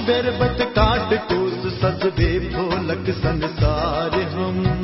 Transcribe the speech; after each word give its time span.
बेर 0.00 0.30
बट 0.30 0.60
काट 0.70 1.14
कूस 1.28 1.72
सजबे 1.80 2.38
भोलक 2.48 3.10
संसार 3.18 4.20
हम। 4.34 4.75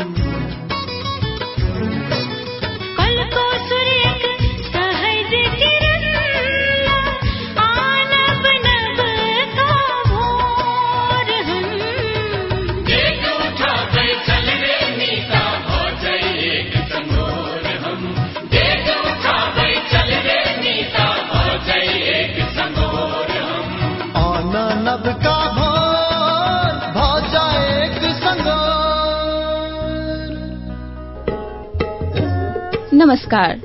नमस्कार। 33.12 33.59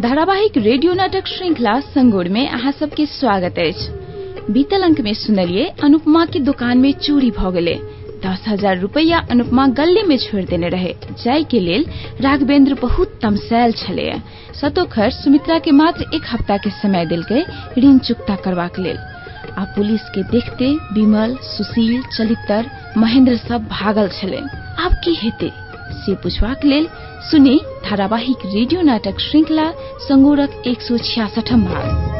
धारावाहिक 0.00 0.56
रेडियो 0.56 0.92
नाटक 0.94 1.26
श्रृंखला 1.26 1.72
संगोर 1.82 2.28
में 2.28 2.48
अहाँ 2.48 2.70
सबके 2.72 3.06
स्वागत 3.06 3.58
अछि। 3.58 4.52
बीतल 4.52 4.82
अंक 4.82 5.00
में 5.00 5.12
सुनलिए 5.14 5.64
अनुपमा 5.84 6.24
के 6.24 6.40
दुकान 6.40 6.78
में 6.78 6.92
चोरी 6.98 7.30
भ 7.30 7.50
गेलै। 7.54 7.74
दस 8.24 8.44
हज़ार 8.48 8.78
रूपैया 8.78 9.18
अनुपमा 9.30 9.66
गले 9.78 10.02
में 10.02 10.16
छोड़ 10.16 10.44
देने 10.44 10.68
रहे। 10.68 10.94
जाय 11.24 11.44
के 11.44 11.60
लेल 11.60 11.86
राघवेंद्र 12.20 12.74
बहुत 12.82 13.18
तमसायल 13.22 13.72
छलैया 13.72 14.20
सतोखर 14.60 15.10
सुमित्रा 15.10 15.58
के 15.58 15.70
मात्र 15.72 16.06
एक 16.14 16.28
हफ़्ता 16.32 16.56
के 16.56 16.70
समय 16.70 17.06
दिल 17.06 17.22
देलकै 17.22 17.82
ऋण 17.82 17.98
चुकता 17.98 18.36
करबाक 18.36 18.78
लेल। 18.78 18.98
आ 19.58 19.64
पुलिस 19.74 20.08
के 20.14 20.22
देखते 20.30 20.70
विमल 20.92 21.36
सुशील 21.48 22.02
चलितर 22.16 22.70
महेंद्र 22.96 23.36
सब 23.38 23.66
भागल 23.72 24.08
छलै। 24.20 24.42
आब 24.78 24.94
की 25.04 25.14
हेतै? 25.14 25.50
से 26.06 26.14
पुछबाक 26.14 26.64
लेल 26.64 26.88
सुनी 27.30 27.58
धारावाहिक 27.84 28.46
रेडियो 28.46 28.82
नाटक 28.82 29.20
श्रृंखला 29.20 29.70
संगोरक 29.98 30.62
एक 30.66 30.82
सौ 30.82 30.98
छियासठम 30.98 31.64
भाग 31.64 32.10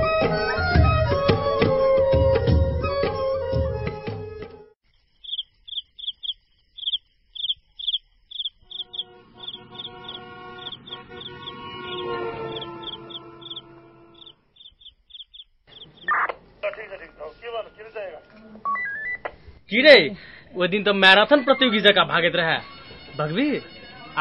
की 19.70 20.68
दिन 20.68 20.82
तो 20.84 20.92
मैराथन 20.94 21.42
प्रतियोगिता 21.44 22.04
भागैत 22.04 22.32
रहे। 22.36 22.81
भगवी 23.18 23.48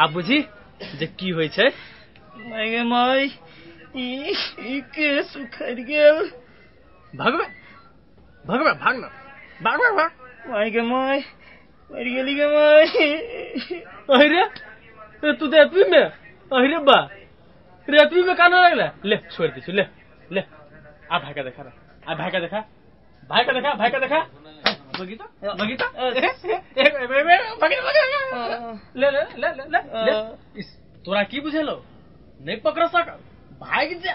आप 0.02 0.10
बुझी 0.10 0.40
जे 1.00 1.06
की 1.20 1.30
होइ 1.38 1.48
छै 1.56 1.68
माय 2.50 2.82
माय 2.92 3.24
ई 3.24 4.34
ई 4.72 4.80
केस 4.96 5.36
उखड़ 5.40 5.74
गेल 5.90 6.20
भगवे 7.20 7.46
भगवे 8.50 8.72
भाग 8.84 8.96
ना 9.00 9.08
भाग 9.66 9.78
भाग 9.80 9.96
भाग 9.96 10.50
माय 10.52 10.70
गे 10.76 10.82
माय 10.92 11.18
मर 11.90 12.04
गेली 12.14 12.34
गे 12.34 12.46
माय 12.54 12.84
अरे 14.18 14.42
ए, 14.42 15.32
तू 15.40 15.46
रेतवी 15.56 15.84
में 15.90 16.00
अरे 16.02 16.78
बा 16.90 16.98
रेतवी 17.88 18.22
में 18.28 18.34
काना 18.36 18.66
लगला 18.68 18.90
ले 19.04 19.16
छोड़ 19.36 19.50
दी 19.50 19.60
छी, 19.60 19.72
ले 19.72 19.86
ले 20.32 20.42
आ 21.12 21.18
भाई 21.18 21.32
का 21.34 21.42
देखा 21.42 21.62
आ 22.08 22.14
भाई 22.14 22.30
का 22.30 22.40
देखा 22.46 22.60
भाई 23.30 23.44
का 23.44 23.52
देखा 23.58 23.74
भाई 23.82 23.90
का 23.90 23.98
देखा 24.06 24.20
बगीता 24.98 25.26
ले 28.96 29.10
ले 29.10 29.22
ले 29.38 29.48
ले 29.54 29.80
ले 30.06 30.14
इस 30.60 30.76
तोरा 31.04 31.22
की 31.24 31.40
बुझेलो? 31.40 31.76
नहीं 32.40 32.56
पकड़ 32.60 32.86
सक 32.88 33.08
भाग 33.60 33.92
जा। 34.04 34.14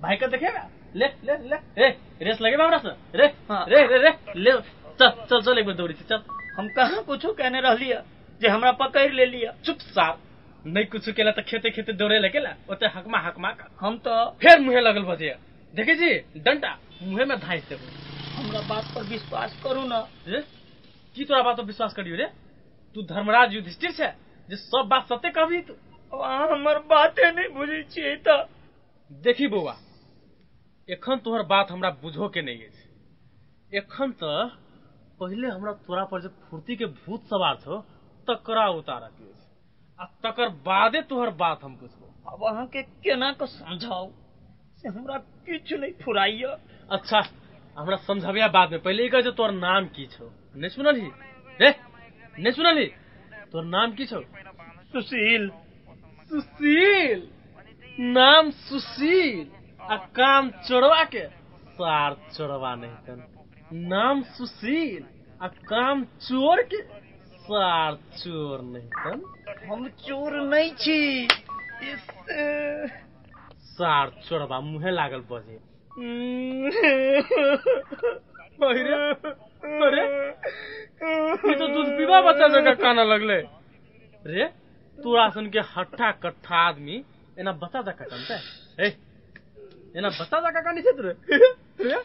भाई 0.00 0.16
का 0.16 0.26
देखेगा। 0.26 0.68
ले 0.96 1.06
ले 1.24 1.36
ले। 1.48 1.56
ए 1.78 1.88
रेस 2.22 2.40
लगे 2.40 2.54
हमरा 2.54 2.78
से। 2.78 3.18
रे 3.18 3.26
हाँ। 3.48 3.64
रे 3.68 3.86
रे 3.86 3.98
रे। 3.98 4.10
ले 4.36 4.52
चल 5.00 5.10
चल 5.30 5.40
चल 5.40 5.58
एक 5.58 5.66
बार 5.66 5.74
दौड़ी 5.74 5.94
से, 5.94 6.04
चल। 6.04 6.22
हम 6.56 6.68
कहाँ 6.76 7.02
कुछो 7.04 7.32
कहने 7.32 7.60
रहलिया 7.60 8.02
जे 8.40 8.48
हमरा 8.48 8.72
पकड़ 8.82 9.10
ले 9.12 9.26
लिया। 9.26 9.52
चुप 9.64 9.78
साप 9.90 10.20
नहीं 10.66 10.84
कुछ 10.86 11.08
केला 11.10 11.30
तो 11.30 11.42
खेते 11.42 11.70
खेते 11.70 11.92
दौड़े 11.92 12.18
लगेला 12.18 12.54
ओते 12.70 12.86
हकमा 12.94 13.18
हकमा 13.18 13.50
कर। 13.52 13.68
हम 13.80 13.98
तो 13.98 14.14
फिर 14.42 14.60
मुहे 14.60 14.80
लगल 14.80 15.02
बजे 15.04 15.34
देखे 15.74 15.94
जी 15.94 16.10
डंटा 16.40 16.76
मुहे 17.02 17.24
में 17.24 17.38
धाइस 17.40 17.68
देबो। 17.68 17.86
हमरा 18.36 18.60
बात 18.68 18.84
पर 18.94 19.02
विश्वास 19.08 19.60
करू 19.64 19.86
ना। 19.88 19.98
रे 20.26 20.40
की 21.16 21.24
तोरा 21.24 21.42
बात 21.42 21.56
पर 21.56 21.64
विश्वास 21.64 21.94
करियो 21.94 22.16
रे? 22.16 22.26
तू 22.96 23.02
धर्मराज 23.02 23.54
युधिष्ठिर 23.54 23.92
छै 23.92 24.10
जे 24.48 24.56
सब 24.56 24.86
बात 24.90 25.06
सत्य 25.08 25.30
कहबी 25.36 25.60
तू। 25.68 25.74
अब 26.12 26.20
अहाँ 26.20 26.48
हमर 26.48 26.78
बाते 26.90 27.30
नहीं 27.30 27.48
बुझे 27.54 27.82
छियै 27.90 28.16
तऽ। 28.26 28.42
देखी 29.10 29.46
बौआ 29.54 29.76
एखन 30.88 31.18
तोहर 31.24 31.42
बात 31.52 31.70
हमरा 31.70 31.90
बुझो 32.02 32.28
के 32.28 32.42
नहीं 32.42 32.64
अछि। 32.66 33.78
एखन 33.78 34.10
तो 34.20 34.30
पहले 35.20 35.48
हमरा 35.48 35.72
तोरा 35.86 36.04
पर 36.10 36.20
जे 36.22 36.28
फुर्ती 36.50 36.76
के 36.76 36.86
भूत 36.98 37.22
सवार 37.30 37.56
छो 37.64 37.78
तकरा 38.28 38.66
उतारऽ 38.80 39.08
के 39.18 39.32
आ 39.98 40.04
तकर 40.24 40.48
बादे 40.66 41.00
तोहर 41.10 41.30
बात 41.40 41.64
हम 41.64 41.76
बुझबो। 41.76 42.06
अब 42.32 42.44
अहाँ 42.50 42.66
के 42.66 42.82
केना 42.82 43.30
के 43.40 43.46
समझाऊ 43.46 44.10
से 44.82 44.88
हमरा 44.88 45.18
किछु 45.46 45.76
नहीं 45.76 45.92
फुराइया 46.02 46.48
अच्छा 46.90 47.20
हमरा 47.78 47.96
समझबिया 47.96 48.48
बाद 48.48 48.70
में 48.70 48.82
पहले 48.82 49.08
कह 49.08 49.20
जे 49.20 49.30
तोर 49.32 49.50
नाम 49.50 49.84
की 49.84 50.06
छौ। 50.06 50.30
नहीं 50.56 50.70
सुनलही? 50.70 51.08
रे 51.60 51.70
नहीं 52.38 52.52
सुनलही? 52.52 52.86
तोर 53.52 53.64
नाम 53.64 53.92
की 53.92 54.06
छौ? 54.06 54.20
सुशील। 54.92 55.50
सुशील! 56.28 57.30
नाम 58.00 58.50
सुशील। 58.50 59.50
आ 59.80 59.96
काम 59.96 60.50
चोरवा 60.50 61.04
के 61.04 61.28
सार 61.68 62.16
चोरवा 62.32 62.74
नहीं 62.74 62.90
तन 62.90 63.46
नाम 63.72 64.22
सुशील। 64.22 65.04
आ 65.42 65.48
काम 65.48 66.04
चोर 66.04 66.62
के 66.62 66.82
सार 67.34 67.94
चोर 67.94 68.60
नहीं 68.60 68.88
तन 68.88 69.44
हम 69.72 69.88
चोर 69.88 70.32
नहीं 70.32 70.70
छी। 70.70 71.24
इस- 71.24 72.90
सार 73.60 74.10
चोरवा 74.10 74.60
मुहे 74.60 74.90
लागल 74.90 75.18
बजे। 75.18 75.73
अरे 78.64 78.94
अरे 79.74 80.04
तो 81.54 81.66
दूध 81.68 81.88
पीवा 81.88 82.20
बच्चा 82.22 82.46
जगह 82.50 82.74
काना 82.74 83.04
लगले। 83.04 83.36
रे 84.24 84.44
तोरा 84.98 85.28
सन 85.30 85.46
के 85.50 85.60
हट्ठा 85.70 86.10
कट्ठा 86.18 86.56
आदमी, 86.58 86.96
एना 87.38 87.52
बच्चा 87.52 87.80
जगह 87.82 88.04
कानते? 88.04 88.34
ए, 88.80 88.86
एना 89.96 90.08
बच्चा 90.10 90.40
जगह 90.40 90.60
कानी 90.60 90.80
छै 90.82 90.92
रे 90.98 91.12
रे 91.80 91.98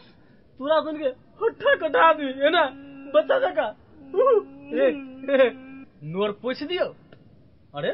तोरा 0.60 0.80
सन 0.80 0.96
के 0.96 1.08
हट्ठा 1.40 1.74
कट्ठा 1.76 2.02
आदमी, 2.08 2.30
एना 2.46 2.62
बच्चा 3.14 3.36
जगह 3.40 3.66
रे 4.72 5.48
नोर 6.06 6.30
पोछ 6.42 6.62
दियो। 6.64 6.86
अरे 7.74 7.92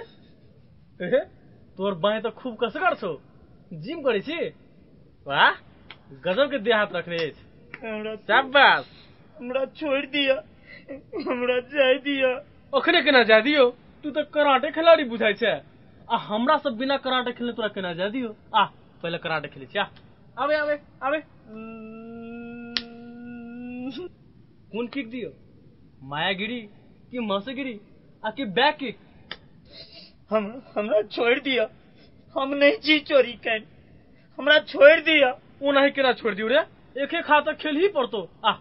तोर 1.77 1.95
बाएँ 1.97 2.21
तो 2.23 2.31
खूब 2.33 2.57
कसगर 2.63 2.95
छौ। 2.97 3.13
जिम 3.75 4.03
करे 4.03 4.21
छी? 4.21 4.39
वाह 5.27 5.53
गजब 6.13 6.51
के 6.51 6.59
देह 6.59 6.77
हाथ 6.77 6.93
रखने 6.93 7.19
शाबाश। 8.17 8.85
हमरा 9.39 9.65
छोड़ 9.65 10.05
दिया। 10.07 10.35
हमरा 11.27 11.59
जाय 11.73 11.95
दिया। 11.99 12.31
ओखने 12.73 13.03
केना 13.03 13.23
जा 13.23 13.41
दियो? 13.41 13.65
तू 14.05 14.11
तो 14.11 14.23
कराटे 14.25 14.71
खिलाड़ी 14.71 15.05
बुझाय 15.05 15.35
छै। 15.35 15.53
आ 16.11 16.17
हमरा 16.17 16.57
सब 16.59 16.77
बिना 16.79 16.97
कराटे 16.97 17.33
खेलने 17.33 17.53
तोरा 17.53 17.69
केना 17.69 17.93
जा 17.93 18.09
दियो? 18.09 18.35
आ 18.55 18.65
पहले 19.03 19.19
कराटे 19.19 19.49
खेले 19.49 19.67
छी 19.67 19.79
आ। 19.79 19.85
आबे 20.39 20.55
आबे 20.55 20.79
आबे। 21.03 21.19
कोन 24.73 24.87
किक 24.87 25.11
दियो? 25.11 25.31
मायागिरी 26.03 26.61
कि 27.11 27.19
मौसेगिरी? 27.19 27.81
आ 28.25 28.31
कि 28.31 28.45
बैक 28.45 28.77
किक? 28.77 28.99
हम 30.31 30.63
हमरा 30.75 31.03
छोड़ 31.03 31.39
दिया। 31.41 31.69
हम 32.35 32.55
नहीं 32.55 32.79
जी 32.85 32.99
चोरी 33.01 33.33
कैन। 33.33 33.65
हमरा 34.39 34.59
छोड़ 34.59 35.01
दिया। 35.01 35.31
ओनाही 35.63 35.91
केना 35.91 36.13
छोड़ 36.13 36.35
दियो 36.35 36.49
रे। 36.49 36.59
एक 36.97 37.15
एक 37.15 37.31
हाथ 37.31 37.43
तक 37.43 37.57
खेल 37.61 37.77
ही 37.77 37.89
पड़तो। 37.89 38.29
आ 38.45 38.53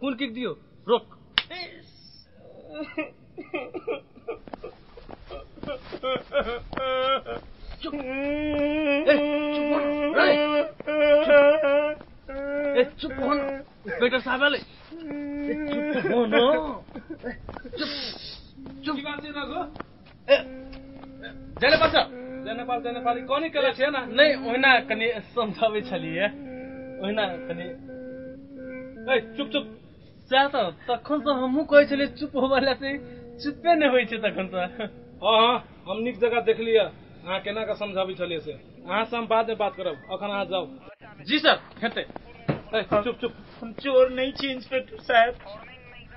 कोन 0.00 0.14
किक 0.14 0.32
दियो। 0.34 0.50
रोक। 0.88 1.06
चुप 7.82 7.94
ए 12.76 12.84
चुप। 13.00 13.12
हो 13.12 13.34
इंस्पेक्टर 13.34 14.20
साहब 14.20 14.42
आले 14.42 14.58
चुप 14.58 16.12
हो 16.12 16.24
ना। 16.26 16.42
ए, 17.26 17.32
चुप। 17.76 17.90
चुप। 18.84 18.96
ए, 20.30 20.36
जयनेपाल 21.60 21.90
सर 21.90 22.04
जयनेपाल 22.46 22.80
जयनेपाल 22.82 23.16
कोन 23.26 23.48
केले 23.54 23.70
छै 23.74 23.90
ना? 23.90 24.00
नहीं 24.18 24.34
ओहिना 24.46 24.70
कनी 24.88 25.06
समझाबै 25.34 25.80
छलिए। 25.90 26.26
ओहिना 27.02 27.24
कनी 27.48 27.66
ए 29.06 29.16
चुप 29.36 29.48
चुप। 29.52 29.64
तखन 30.90 31.18
हमहूँ 31.26 31.64
कहै 31.70 31.84
छलियै 31.90 32.06
चुप 32.18 32.36
होबे 32.36 32.74
से 32.74 32.92
चुपे 33.42 33.74
नहि 33.74 33.88
होइ 33.88 34.04
छै 34.10 34.18
तखन 34.18 34.46
तऽ 34.52 34.86
हाँ 35.22 35.36
हाँ 35.42 35.56
हम 35.88 35.98
नीक 36.02 36.18
जगह 36.18 36.40
देख 36.48 36.60
लिया 36.60 36.84
अहाँ 37.26 37.40
केना 37.40 37.62
के 37.64 37.74
समझाबै 37.74 38.14
से? 38.14 38.52
अहाँ 38.86 39.04
से 39.04 39.16
हम 39.16 39.26
बाद 39.26 39.48
में 39.48 39.58
बात 39.58 39.74
करब। 39.76 39.96
अखन 40.10 40.30
अहाँ 40.30 40.44
जाउ। 40.44 40.66
जी 41.26 41.38
सर। 41.38 41.58
हेतै। 41.82 42.04
ए, 42.74 42.82
चुप 42.82 43.16
चुप। 43.20 43.32
हम 43.60 43.72
चोर 43.82 44.10
नहीं 44.10 44.32
छी 44.32 44.50
इंस्पेक्टर 44.52 44.98
साहब। 45.02 45.34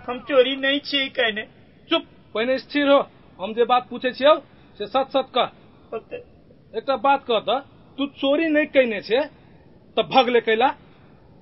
हम 0.10 0.20
चोरी 0.30 0.56
नहीं 0.56 0.80
छी 0.80 1.08
कहने। 1.10 1.46
चुप। 1.90 2.06
पहिने 2.36 2.58
स्थिर 2.58 2.90
हो। 2.90 3.00
हम 3.40 3.54
जे 3.54 3.66
बात 3.66 3.88
पूछे 3.90 4.12
छियौ 4.12 4.36
से 4.80 4.88
सच 4.88 5.10
सच 5.10 5.30
कह। 5.38 5.52
एकटा 5.94 6.96
बात 6.98 7.26
कह 7.30 7.60
तू 7.98 8.06
चोरी 8.18 8.48
नहीं 8.50 8.66
कैने 8.66 9.02
छे 9.02 9.22
तऽ 9.98 10.04
भगले 10.12 10.42
कैला 10.42 10.68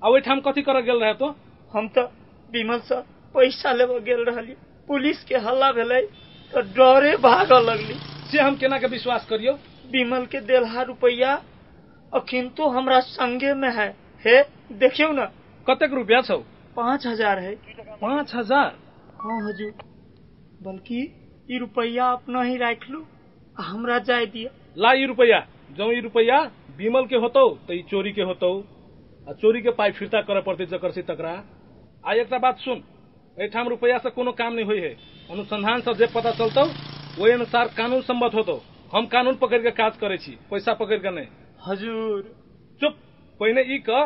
आ 0.02 0.08
ओहिठाम 0.08 0.40
कथी 0.40 0.62
करऽ 0.62 0.82
गेल 0.82 1.00
रहे 1.00 1.14
तो? 1.14 1.34
हम 1.72 1.88
तो 1.88 2.02
विमल 2.52 2.78
से 2.80 3.00
पैसा 3.34 3.72
लेबे 3.72 4.00
गेल 4.00 4.24
रहली। 4.24 4.54
पुलिस 4.88 5.22
के 5.24 5.36
हल्ला 5.36 5.70
भेलै 5.72 6.00
तो 6.52 6.60
डरे 6.74 7.16
भागऽ 7.16 7.60
लगली। 7.60 7.94
से 8.30 8.40
हम 8.40 8.56
केना 8.56 8.78
के 8.78 8.86
विश्वास 8.86 9.26
करियो? 9.26 9.52
विमल 9.92 10.24
के 10.26 10.40
देलहा 10.40 10.82
रुपया 10.82 11.34
अखिन 12.12 12.48
तो 12.56 12.68
हमरा 12.68 13.00
संगे 13.00 13.52
में 13.54 13.70
है। 13.70 13.88
हे 14.24 14.40
देखियो 14.78 15.12
ना। 15.12 15.24
कतेक 15.66 15.92
रुपया 15.92 16.20
छौ? 16.22 16.38
पाँच 16.76 17.06
हज़ार 17.06 17.38
है। 17.38 17.54
पाँच 18.00 18.34
हज़ार? 18.34 18.76
हाँ 19.20 19.38
हजूर 19.48 19.72
बल्कि 20.60 21.00
ई 21.48 21.58
रुपया 21.58 22.10
अपना 22.12 22.42
ही 22.42 22.56
राख 22.56 22.90
लू 22.90 23.04
हमरा 23.58 23.98
जाय 23.98 24.26
दिया। 24.26 24.50
ला 24.76 24.92
ई 24.92 25.06
रुपया 25.06 25.38
जौ 25.76 25.90
ई 25.92 26.00
रुपया 26.00 26.38
विमल 26.78 27.06
के 27.06 27.16
होतौ 27.16 27.48
तऽ 27.68 27.74
ई 27.74 27.82
चोरी 27.90 28.12
के 28.12 28.22
होतौ। 28.22 28.52
आ 29.26 29.32
चोरी 29.32 29.60
के 29.62 29.70
पाई 29.78 29.90
फिर्ता 29.92 30.20
करऽ 30.22 30.40
पड़ते 30.42 30.66
जकर 30.66 30.90
से 30.90 31.02
तकरा। 31.02 31.32
आ 32.04 32.12
एकटा 32.14 32.38
बात 32.38 32.58
सुन 32.58 32.82
एहिठाम 33.36 33.68
रुपया 33.68 33.98
से 33.98 34.10
कोनो 34.10 34.32
काम 34.32 34.52
नहीं 34.54 34.64
होइ 34.64 34.80
है। 34.80 34.94
अनुसंधान 35.30 35.80
से 35.80 35.94
जे 35.94 36.06
पता 36.14 36.30
चलतौ 36.38 36.64
ओहि 37.22 37.32
अनुसार 37.32 37.68
कानून 37.76 38.02
सम्मत 38.02 38.34
होतौ। 38.34 38.60
हम 38.92 39.06
कानून 39.06 39.34
पकड़ 39.36 39.62
के 39.62 39.70
काज 39.72 39.96
करे 39.96 40.16
छी 40.18 40.38
पैसा 40.50 40.74
पकड़ 40.74 40.98
के 40.98 41.10
नहीं। 41.10 41.26
हजूर। 41.66 42.22
चुप 42.80 42.94
पहिने 43.40 43.62
ई 43.74 43.78
कह 43.88 44.04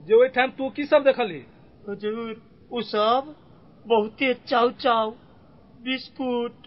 जे 0.00 0.14
ओहिठाम 0.14 0.50
तू 0.58 0.68
की 0.76 0.84
सब 0.86 1.04
देखली 1.04 1.42
हजूर 1.88 2.40
उ 2.70 2.80
सब 2.82 3.34
बहुते 3.86 4.32
चाउ 4.48 4.70
चाउ 4.80 5.10
बिस्कुट 5.84 6.66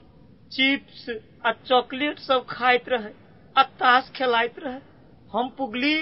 चिप्स 0.51 1.09
आ 1.45 1.51
चॉकलेट 1.67 2.19
सब 2.19 2.45
खाइत 2.49 2.89
रहे 2.89 3.09
आ 3.55 3.63
ताश 3.81 4.09
खेलाइत 4.15 4.59
रहे। 4.63 4.79
हम 5.31 5.49
पुगली 5.57 5.95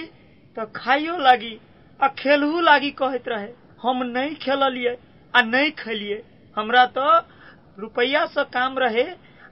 तो 0.58 0.66
खाइयो 0.76 1.18
लागी 1.18 1.58
आ 2.00 2.08
खेलहू 2.20 2.60
लागी 2.62 2.92
कहैत 3.02 3.28
रहे 3.28 3.50
हम 3.84 4.04
नहीं 4.08 4.36
खेललिए 4.44 4.96
आ 5.34 5.42
नहीं 5.42 5.72
खेलिए 5.80 6.22
हमरा 6.58 6.86
तो 6.98 7.08
रुपया 7.80 8.26
से 8.36 8.44
काम 8.54 8.78
रहे 8.80 9.04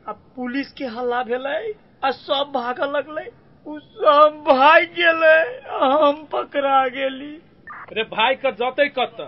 आ 0.09 0.11
पुलिस 0.35 0.71
के 0.77 0.85
हल्ला 0.97 1.21
भेलै 1.23 1.57
आ 2.03 2.11
सब 2.11 2.51
भागऽ 2.55 2.87
लगलै। 2.91 3.25
उ 3.65 3.79
सब 3.79 4.43
भाग 4.47 4.83
गेलै 4.95 5.35
आ 5.75 5.89
हम 6.03 6.23
पकड़ा 6.31 6.87
गेली। 6.95 7.33
अरे 7.91 8.03
भाई 8.15 8.35
के 8.45 8.51
जते 8.61 8.87
कत 8.97 9.21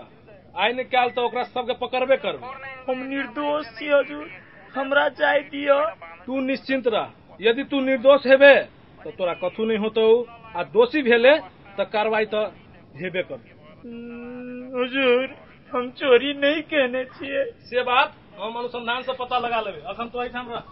आइ 0.54 0.72
ने 0.72 0.84
काल 0.94 1.10
तऽ 1.16 1.22
ओकरा 1.22 1.44
सबके 1.44 1.74
पकड़बे 1.84 2.16
करबै। 2.24 2.50
हम 2.88 3.06
निर्दोष 3.12 3.78
छी 3.78 3.88
हजूर। 3.90 4.28
हमरा 4.76 5.08
जाय 5.18 5.40
दियो। 5.52 5.78
तू 6.26 6.40
निश्चिंत 6.42 6.86
रह। 6.88 7.06
यदि 7.40 7.64
तू 7.64 7.80
निर्दोष 7.80 8.26
हेबे 8.26 8.54
तऽ 8.98 9.10
तोरा 9.18 9.34
कथू 9.42 9.64
नहीं 9.64 9.78
होतौ। 9.78 10.06
आ 10.56 10.62
दोषी 10.72 11.02
भेले 11.02 11.32
तऽ 11.78 11.84
कार्रवाई 11.92 12.24
तऽ 12.26 12.44
हेबे 12.94 13.22
कर 13.30 13.38
हुजूर 14.76 15.34
हम 15.70 15.90
चोरी 15.98 16.32
नहीं 16.36 16.62
कहने 16.70 17.04
छिए 17.06 17.44
से 17.68 17.82
बात 17.84 18.14
हम 18.38 18.58
अनुसंधान 18.58 19.02
से 19.02 19.12
पता 19.14 19.38
लगा 19.38 19.60
लेबै। 19.60 19.80
अखन 19.92 20.08
तो 20.08 20.22
एहिठाम 20.22 20.46
रह। 20.50 20.62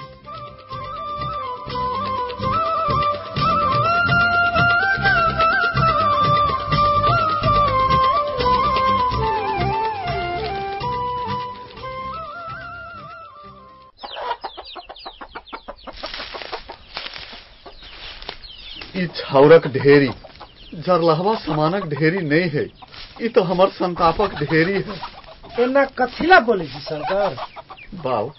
ई 0.00 0.87
छाउरक 19.38 19.66
ढेरी। 19.66 20.08
जरलहवा 20.74 21.34
समानक 21.34 21.84
ढेरी 21.86 22.20
नहीं 22.20 22.48
है। 22.50 22.64
ई 23.22 23.28
तो 23.28 23.42
हमर 23.42 23.68
संतापक 23.70 24.34
ढेरी 24.34 24.72
है। 24.72 24.96
एना 25.62 25.84
कथिला 25.98 26.38
बोले 26.40 26.66
छी 26.66 26.80
सरकार 26.80 27.36
बाऊ 28.02 28.30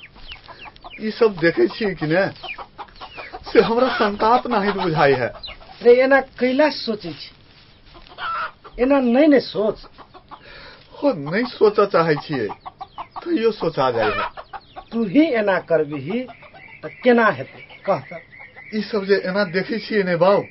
ई 1.02 1.12
सब 1.12 1.38
देखे 1.40 1.68
छियै 1.68 1.94
कि 1.96 2.08
ने? 2.08 2.26
से 3.52 3.62
हमरा 3.62 3.88
संताप 3.96 4.48
नहीं 4.48 4.74
बुझाई 4.74 5.14
है। 5.14 5.32
रे 5.84 5.96
एना 6.04 6.20
कैला 6.40 6.70
सोचे 6.70 7.14
छी? 7.14 7.32
एना 8.84 9.00
नहीं 9.00 9.28
ने 9.28 9.40
सोच। 9.40 9.88
हो 11.00 11.14
नहीं 11.32 11.46
सोचा 11.46 11.86
चाहे 11.86 12.16
छियै 12.16 12.48
तैयो 13.24 13.52
सोचा 13.52 13.92
जाय 13.92 14.12
है। 14.12 14.30
तू 14.92 15.04
ही 15.06 15.26
एना 15.34 15.60
करबिही 15.60 16.20
तऽ 16.84 16.90
केना 17.04 17.30
हेतै? 17.32 17.64
कह 17.86 18.00
तऽ। 18.00 18.22
ई 18.76 18.82
सब 18.82 19.06
जे 19.06 19.22
एना 19.26 19.44
देखे 19.44 19.80
छियै 19.80 20.04
ने 20.04 20.16
बाऊ 20.16 20.44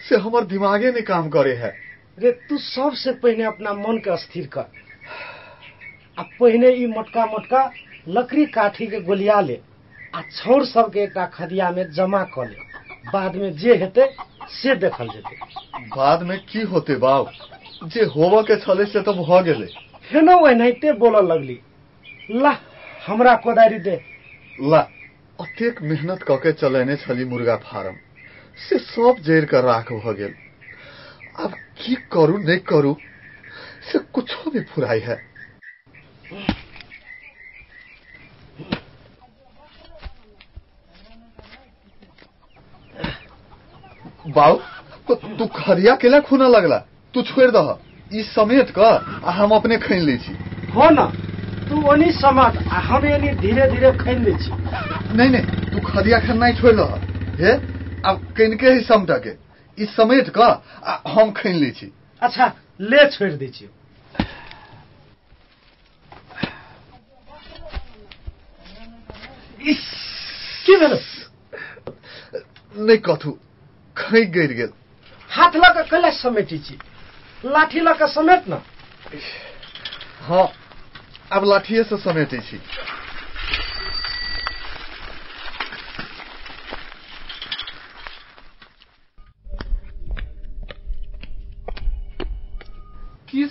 से 0.00 0.16
हमर 0.16 0.44
दिमागे 0.44 0.90
नहीं 0.90 1.02
काम 1.02 1.28
करे 1.28 1.54
है। 1.56 1.72
रे 2.18 2.30
तू 2.48 2.58
सबसे 2.58 3.12
पहले 3.12 3.44
अपना 3.44 3.72
मन 3.74 3.98
के 3.98 4.16
स्थिर 4.16 4.46
कर। 4.46 4.66
आ 6.18 6.22
पहिने 6.40 6.70
ई 6.74 6.86
मोटका 6.86 7.26
मोटका 7.26 7.70
लकड़ी 8.08 8.46
काठी 8.46 8.86
के 8.86 9.00
गोलिया 9.00 9.40
ले 9.40 9.60
आ 10.14 10.20
छौर 10.32 10.64
सबके 10.66 11.02
एकटा 11.02 11.26
खदिया 11.26 11.70
में 11.70 11.84
जमा 11.92 12.22
कर 12.34 12.48
ले। 12.48 13.10
बाद 13.12 13.36
में 13.36 13.50
जे 13.56 13.74
हेतै 13.76 14.06
से 14.52 14.74
देखल 14.76 15.08
जेतै। 15.08 15.36
बाद 15.96 16.22
में 16.22 16.38
की 16.46 16.62
होते 16.62 16.96
बाऊ 16.96 17.26
जे 17.84 18.04
होबऽ 18.06 18.42
के 18.42 18.56
छले 18.56 18.84
से 18.86 19.02
तो 19.02 19.12
भ 19.14 19.42
गेले। 19.44 19.66
फेनो 20.10 20.36
ओनाहिते 20.46 20.92
बोलऽ 20.92 21.22
लगली 21.22 21.60
ला 22.32 22.56
हमरा 23.06 23.34
कोदारी 23.36 23.78
दे। 23.78 23.96
ला 24.62 24.80
अतेक 25.38 25.82
मेहनत 25.82 26.22
क 26.22 26.38
के 26.42 26.52
चलेने 26.52 26.96
छली 26.96 27.24
मुर्गा 27.24 27.56
फार्म। 27.64 27.96
से 28.58 28.78
सब 28.78 29.16
जैर 29.26 29.44
कर 29.44 29.64
राख 29.64 29.92
भ 29.92 30.14
गेल। 30.18 30.34
अब 31.38 31.54
की 31.78 31.94
करू 32.12 32.36
नहीं 32.38 32.58
करू 32.68 32.96
से 33.84 33.98
कुछो 34.14 34.50
भी 34.50 34.60
फुराई 34.64 35.00
है। 35.00 35.16
बाऊ 44.28 44.56
तो 45.08 45.14
तू 45.14 45.46
खरिया 45.56 45.94
केला 45.96 46.20
खूना 46.20 46.46
लगला। 46.48 46.78
तू 47.14 47.22
छोड़ 47.22 47.50
दह। 47.50 47.76
ई 48.12 48.22
समेत 48.24 48.70
कर 48.70 49.28
हम 49.30 49.50
अपने 49.50 49.76
खैन 49.78 50.00
लै 50.00 50.16
छी। 50.18 50.32
हो 50.72 50.88
न 50.90 51.06
तू 51.68 51.82
ओनी 51.90 52.10
समाट 52.12 52.56
आ 52.58 52.80
हम 52.80 53.04
एनी 53.06 53.28
धीरे 53.40 53.70
धीरे 53.70 53.92
खैन 53.98 54.24
लै 54.24 54.32
छी। 54.38 54.50
नहीं 55.16 55.30
नहीं 55.30 55.70
तू 55.70 55.86
खरिया 55.86 56.18
खाना 56.18 56.46
ही 56.46 56.54
छोड़ 56.54 56.72
दह। 56.72 56.90
हे? 57.40 57.52
अब 58.04 58.34
कनिके 58.36 58.70
ही 58.70 58.80
समटा 58.80 59.18
के 59.18 59.32
ई 59.78 59.86
समेट 59.86 60.38
आ 60.38 61.02
हम 61.08 61.30
खैन 61.32 61.56
लै 61.56 61.70
छी। 61.70 61.92
अच्छा 62.22 62.52
ले 62.80 63.10
छोड़ 63.10 63.32
दै 63.32 63.48
छी 63.48 63.70
इस, 69.66 69.80
की 70.66 70.76
भेल? 70.76 70.98
नहीं 72.76 72.98
कथू 72.98 73.30
खै 73.96 74.24
गिर 74.24 74.52
गेल। 74.52 74.72
हाथ 75.30 75.56
लऽ 75.56 75.72
कऽ 75.74 75.82
कैला 75.82 76.10
समेटी 76.10 76.58
छी। 76.58 76.78
लाठी 77.44 77.80
लऽ 77.80 77.92
कऽ 77.92 78.06
समेट 78.06 78.44
न। 78.48 78.60
हाँ 80.20 80.48
अब 81.32 81.44
लाठिए 81.44 81.82
से 81.82 81.96
समेटे 81.96 82.38
छी। 82.38 82.60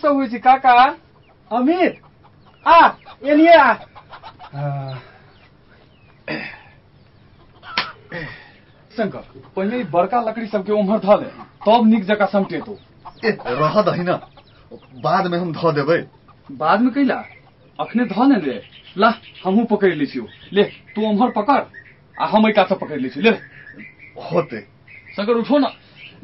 होइ 0.09 0.27
छै 0.27 0.37
काका? 0.39 0.73
अमित 1.51 2.01
आ 2.65 2.77
एलिए 3.23 3.53
आ। 3.53 3.73
शंकर 8.97 9.23
पहिले 9.55 9.79
ई 9.79 9.83
बड़का 9.93 10.21
लकड़ी 10.21 10.47
सबके 10.47 10.71
उम्हर 10.71 10.99
धऽ 10.99 11.17
ले 11.21 11.29
तब 11.65 11.85
नीक 11.85 12.03
जकाँ 12.05 12.27
समटेतो 12.27 12.77
ए 13.25 13.31
रह 13.61 13.81
दही 13.81 14.03
ना। 14.03 14.19
बाद 15.03 15.27
में 15.27 15.37
हम 15.37 15.51
धो 15.53 15.71
देबै। 15.71 15.97
बाद 16.49 16.81
में 16.81 16.91
कैला 16.93 17.15
अखने 17.79 18.05
धऽ 18.05 18.27
ने 18.27 18.39
ले। 18.41 18.61
ला 18.95 19.13
हमहूँ 19.45 19.65
पकड़ि 19.65 19.95
लै 19.95 20.05
छियौ। 20.05 20.25
ले 20.53 20.63
तू 20.95 21.07
उम्हर 21.09 21.29
पकड़ 21.37 21.61
आ 22.17 22.25
हम 22.27 22.45
एहि 22.45 22.53
कात 22.53 22.69
से 22.69 22.75
पकड़ि 22.75 23.01
लै 23.03 23.09
छियौ। 23.09 23.23
ले। 23.23 23.31
होते। 24.31 24.59
शंकर 25.15 25.33
उठो 25.33 25.57
ना। 25.57 25.67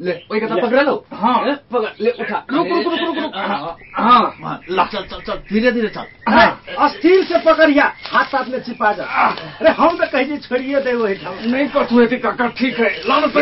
ले 0.00 0.12
ओए 0.32 0.40
कथा 0.40 0.56
पकड़ 0.56 0.82
लो। 0.84 0.94
हाँ। 1.14 1.54
पकड़ 1.72 1.90
ले 2.00 2.10
उठा। 2.10 2.44
रुक 2.50 2.66
रुक 2.66 2.84
रुक 2.84 3.00
रुक 3.00 3.16
रुक। 3.18 3.32
हाँ, 3.36 3.48
हाँ। 3.48 4.22
हाँ, 4.42 4.60
ला 4.70 4.84
चल 4.84 5.02
चल 5.10 5.20
चल 5.20 5.42
धीरे 5.50 5.72
धीरे 5.72 5.88
चल। 5.88 6.06
हाँ, 6.28 6.62
अस्थिर 6.78 7.24
से 7.24 7.38
पकड़िया 7.38 7.92
हाथ 8.04 8.24
साथ 8.24 8.48
में 8.48 8.60
छिपा 8.62 8.92
जा। 8.92 9.04
अरे 9.04 9.70
हम 9.70 9.98
तो 9.98 10.06
कहीं 10.06 10.38
छोड़िए 10.38 10.80
दे 10.80 10.92
वही 10.92 11.14
नहीं 11.50 11.68
कट 11.68 11.92
हुए 11.92 12.06
थे 12.06 12.16
काका 12.18 12.46
ठीक 12.58 12.80
है। 12.80 12.90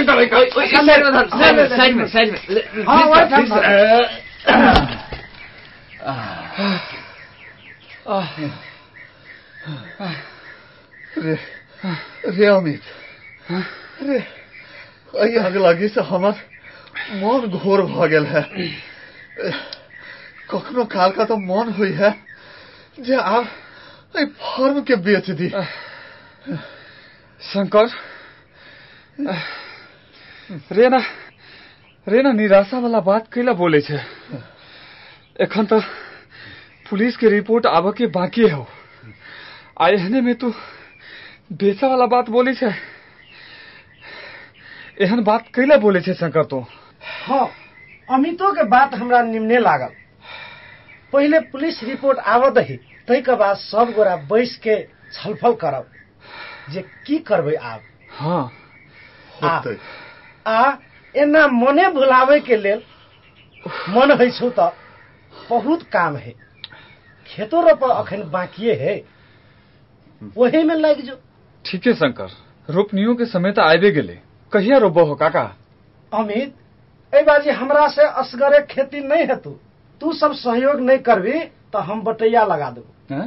करेगा 0.04 0.38
ओए, 0.38 0.44
ओए, 0.58 0.66
साइड 1.68 1.96
में 1.96 2.06
साइड 2.06 2.32
में 2.32 2.84
हाँ, 2.88 3.04
वही 3.06 3.24
है, 11.24 11.36
रे 12.38 12.46
अमित। 12.46 12.82
रे। 14.02 14.37
अई 15.14 15.36
आग 15.38 15.56
लगी 15.56 15.88
से 15.88 16.00
हमर 16.04 16.32
मन 17.16 17.46
घोर 17.50 17.82
भ 17.84 18.06
गेल 18.08 18.24
है। 18.26 18.42
कखनो 20.50 20.84
काल 20.86 21.10
का 21.12 21.24
तो 21.24 21.36
मन 21.38 21.72
हुई 21.72 21.92
है 21.92 22.10
जे 22.98 23.14
एहि 23.14 24.24
फर्म 24.26 24.80
के 24.82 24.96
बेच 24.98 25.30
दी। 25.32 25.48
शंकर, 27.40 27.88
रेना 30.72 30.98
रेना 32.06 32.32
निराशा 32.32 32.78
वाला 32.78 33.00
बात 33.00 33.32
कैला 33.32 33.52
बोले 33.52 33.80
छे। 33.80 34.00
एखन 35.40 35.66
तो 35.66 35.80
पुलिस 36.90 37.16
के 37.16 37.28
रिपोर्ट 37.30 37.66
आबे 37.68 37.92
के 37.98 38.06
बाकी 38.10 38.48
हो। 38.48 38.66
आ 39.80 39.88
एहने 39.88 40.20
में 40.20 40.34
तू 40.34 40.52
बेचा 41.52 41.86
वाला 41.86 42.06
बात 42.08 42.30
बोली 42.30 42.54
छे। 42.54 42.70
एहन 45.00 45.22
बात 45.24 45.44
कैला 45.54 45.76
बोले 45.76 46.00
छे 46.00 46.14
शंकर 46.14 46.44
तो? 46.44 46.60
हाँ 47.24 47.48
अमितो 48.08 48.52
के 48.52 48.62
बात 48.68 48.94
हमरा 48.94 49.22
निम्ने 49.22 49.58
लागल। 49.58 49.92
पहिले 51.12 51.40
पुलिस 51.50 51.82
रिपोर्ट 51.84 52.18
आव 52.18 52.48
दही 52.50 52.76
तै 53.08 53.20
के 53.22 53.34
बाद 53.36 53.56
सब 53.56 53.92
गोरा 53.96 54.16
बैस 54.30 54.56
के 54.62 54.76
छलफल 55.12 55.54
करब 55.54 55.86
जे 56.72 56.82
की 57.06 57.18
करबै 57.18 57.54
आब। 57.54 57.80
हाँ। 58.10 58.50
आ 59.44 59.60
आ 60.46 60.76
एना 61.14 61.46
मने 61.48 61.88
भुलावे 61.92 62.40
के 62.40 62.56
लेल 62.56 62.82
मन 63.88 64.16
होइ 64.18 64.30
छु 64.30 64.50
त 64.58 64.72
बहुत 65.50 65.82
काम 65.92 66.16
है। 66.16 66.34
खेतो 67.26 67.60
रोप 67.62 67.84
अखन 67.84 68.22
बाकिए 68.30 68.74
है। 68.74 68.96
वही 70.36 70.62
में 70.62 70.74
लग 70.74 71.00
जो। 71.00 71.20
ठीक 71.64 71.86
है 71.86 71.94
शंकर 71.94 72.30
रोपनियों 72.68 73.14
के 73.14 73.26
समय 73.26 73.52
तो 73.52 73.62
आबे 73.62 73.90
गेले। 73.90 74.18
कहिया 74.52 74.78
रोबो 74.78 75.04
हो 75.04 75.14
काका? 75.14 75.42
अमित 76.12 76.54
एहि 77.12 77.22
बाजी 77.24 77.50
हमरा 77.52 77.86
से 77.88 78.02
असगरे 78.02 78.60
खेती 78.66 79.00
नहीं 79.00 79.26
हेतु। 79.26 79.50
तू 80.00 80.12
सब 80.12 80.32
सहयोग 80.34 80.80
नहीं 80.80 80.98
करबी 80.98 81.38
तो 81.72 81.78
हम 81.80 82.02
बटैया 82.02 82.44
लगा 82.44 82.70
देबो। 82.70 83.20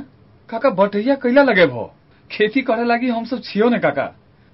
काका 0.50 0.70
बटैया 0.72 1.16
कैला 1.16 1.44
लगे 1.44 1.66
भो 1.66 1.84
खेती 2.32 2.62
करे 2.62 2.86
लागी 2.86 3.10
हम 3.10 3.26
सब 3.26 3.42
छियो 3.44 3.70
ने 3.70 3.80
काका। 3.80 4.04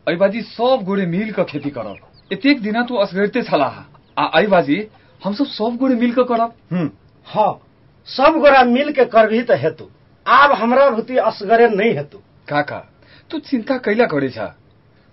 अई 0.08 0.16
बाजी 0.16 0.42
सब 0.44 0.84
गोरे 0.86 1.06
मिल 1.08 1.32
के 1.32 1.44
खेती 1.46 1.70
करब। 1.70 1.98
एतेक 2.32 2.62
दिना 2.62 2.84
तू 2.84 2.96
असगरते 2.98 3.42
छलाह 3.44 3.80
आ 4.18 4.28
अई 4.36 4.48
बाजी 4.48 4.88
हम 5.22 5.34
सब 5.34 5.46
सब 5.48 5.78
गोरे 5.80 5.96
मिल 5.96 6.14
के 6.14 6.24
करब। 6.26 6.92
हाँ 7.28 7.52
सब 8.08 8.40
गोरा 8.40 8.64
मिल 8.66 8.92
के 8.92 9.06
करबी 9.08 9.42
तो 9.44 9.56
हेतु। 9.56 9.90
आब 10.26 10.52
हमरा 10.54 10.90
भूति 10.90 11.18
असगरे 11.18 11.68
नहीं 11.70 11.94
हेतु। 11.96 12.18
काका 12.50 12.86
तू 13.32 13.40
चिंता 13.42 13.78
कैला 13.80 14.06
करे 14.08 14.30
छा 14.30 14.56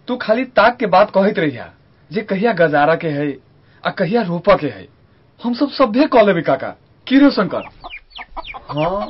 तू 0.09 0.17
खाली 0.17 0.45
ताक 0.57 0.77
के 0.77 0.87
बात 0.87 1.11
कहत 1.11 1.39
रहिया 1.39 1.73
जे 2.11 2.21
कहिया 2.23 2.53
गजारा 2.53 2.95
के 2.95 3.09
है 3.09 3.27
आ 3.85 3.91
कहिया 3.91 4.23
रोपा 4.23 4.55
के 4.57 4.67
है। 4.67 4.87
हम 5.41 5.55
सब 5.55 5.71
सभ्य 5.71 6.07
कह 6.07 6.23
लेबे 6.23 6.43
काका 6.43 6.69
की 7.07 7.19
रे 7.19 7.31
शंकर? 7.31 7.63
हाँ 8.71 9.07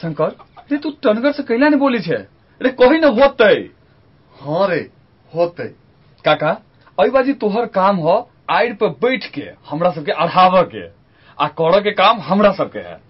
शंकर 0.00 0.34
रे 0.72 0.76
तू 0.76 0.90
टनगर 1.02 1.32
से 1.32 1.42
कैला 1.42 1.68
ने 1.68 1.76
बोली 1.76 2.00
छे। 2.00 2.16
रे 2.60 2.70
कही 2.70 2.98
न 3.00 3.04
होतै। 3.18 3.54
हाँ 4.36 4.68
रे 4.68 4.80
होते। 5.32 5.64
काका 6.24 6.50
अई 6.98 7.10
बाजी 7.10 7.32
तोहर 7.34 7.66
काम 7.66 7.96
हो 7.96 8.16
आड़ 8.50 8.72
पे 8.72 8.88
बैठ 9.02 9.26
के 9.34 9.48
हमरा 9.70 9.90
सबके 9.90 10.12
अढ़ाव 10.12 10.62
के 10.74 10.86
आ 11.38 11.48
कर 11.60 11.80
के 11.80 11.90
काम 11.92 12.20
हमरा 12.20 12.52
सबके 12.52 12.78
है। 12.78 13.00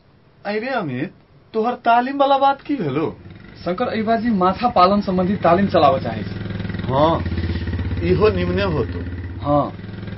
अरे 0.46 0.68
अमित 0.74 1.12
तोहर 1.54 1.74
तालीम 1.84 2.18
वाला 2.18 2.38
बात 2.38 2.60
की 2.62 2.76
भेलो? 2.76 3.16
शंकर 3.64 3.88
अई 3.88 4.02
बाजी 4.02 4.30
माछा 4.30 4.68
पालन 4.68 5.00
संबंधी 5.00 5.36
तालीम 5.36 5.68
चलावे 5.68 6.00
चाहे 6.00 6.22
हाँ। 6.88 7.18
इहो 8.04 8.28
निम्ने 8.30 8.62
होतो। 8.64 9.00
हाँ। 9.42 9.64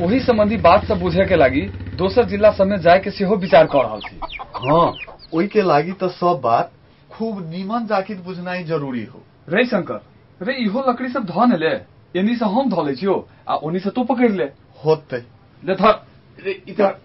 ओही 0.03 0.21
संबंधी 0.21 0.57
बात 0.57 0.85
सब 0.85 1.00
बुझे 1.00 1.25
के 1.27 1.37
लागी 1.37 1.61
दोसर 1.97 2.25
जिला 2.25 2.50
सब 2.53 2.67
में 2.67 2.77
जाए 2.81 2.99
के 2.99 3.11
सेहो 3.11 3.37
विचार 3.37 3.67
कर 3.67 3.85
रहा 3.85 3.99
थी 3.99 4.21
हाँ। 4.67 4.93
ओई 5.35 5.47
के 5.47 5.62
लागी 5.62 5.93
तो 5.93 6.09
सब 6.09 6.41
बात 6.45 6.73
खूब 7.11 7.41
नीमन 7.50 7.87
जाकिर 7.87 8.17
बुझनाई 8.21 8.65
ज़रूरी 8.65 9.05
हो। 9.05 9.23
रे 9.49 9.65
शंकर 9.67 10.00
रे 10.41 10.55
इहो 10.57 10.85
लकड़ी 10.89 11.09
सब 11.09 11.25
धो 11.27 11.47
ने 11.47 11.57
ले। 11.57 11.75
एनी 12.15 12.37
से 12.37 12.45
हम 12.45 12.71
धो 12.71 12.83
ले 12.83 12.95
छियो 12.97 13.15
आ 13.49 13.55
ओनी 13.57 13.79
से 13.79 13.91
तू 13.91 14.05
पकड़ 14.05 14.31
ले। 14.33 14.45
होतै। 14.85 15.23
ले 15.62 15.75
धर। 15.75 16.00
रे 16.39 16.53
इधर 16.69 16.99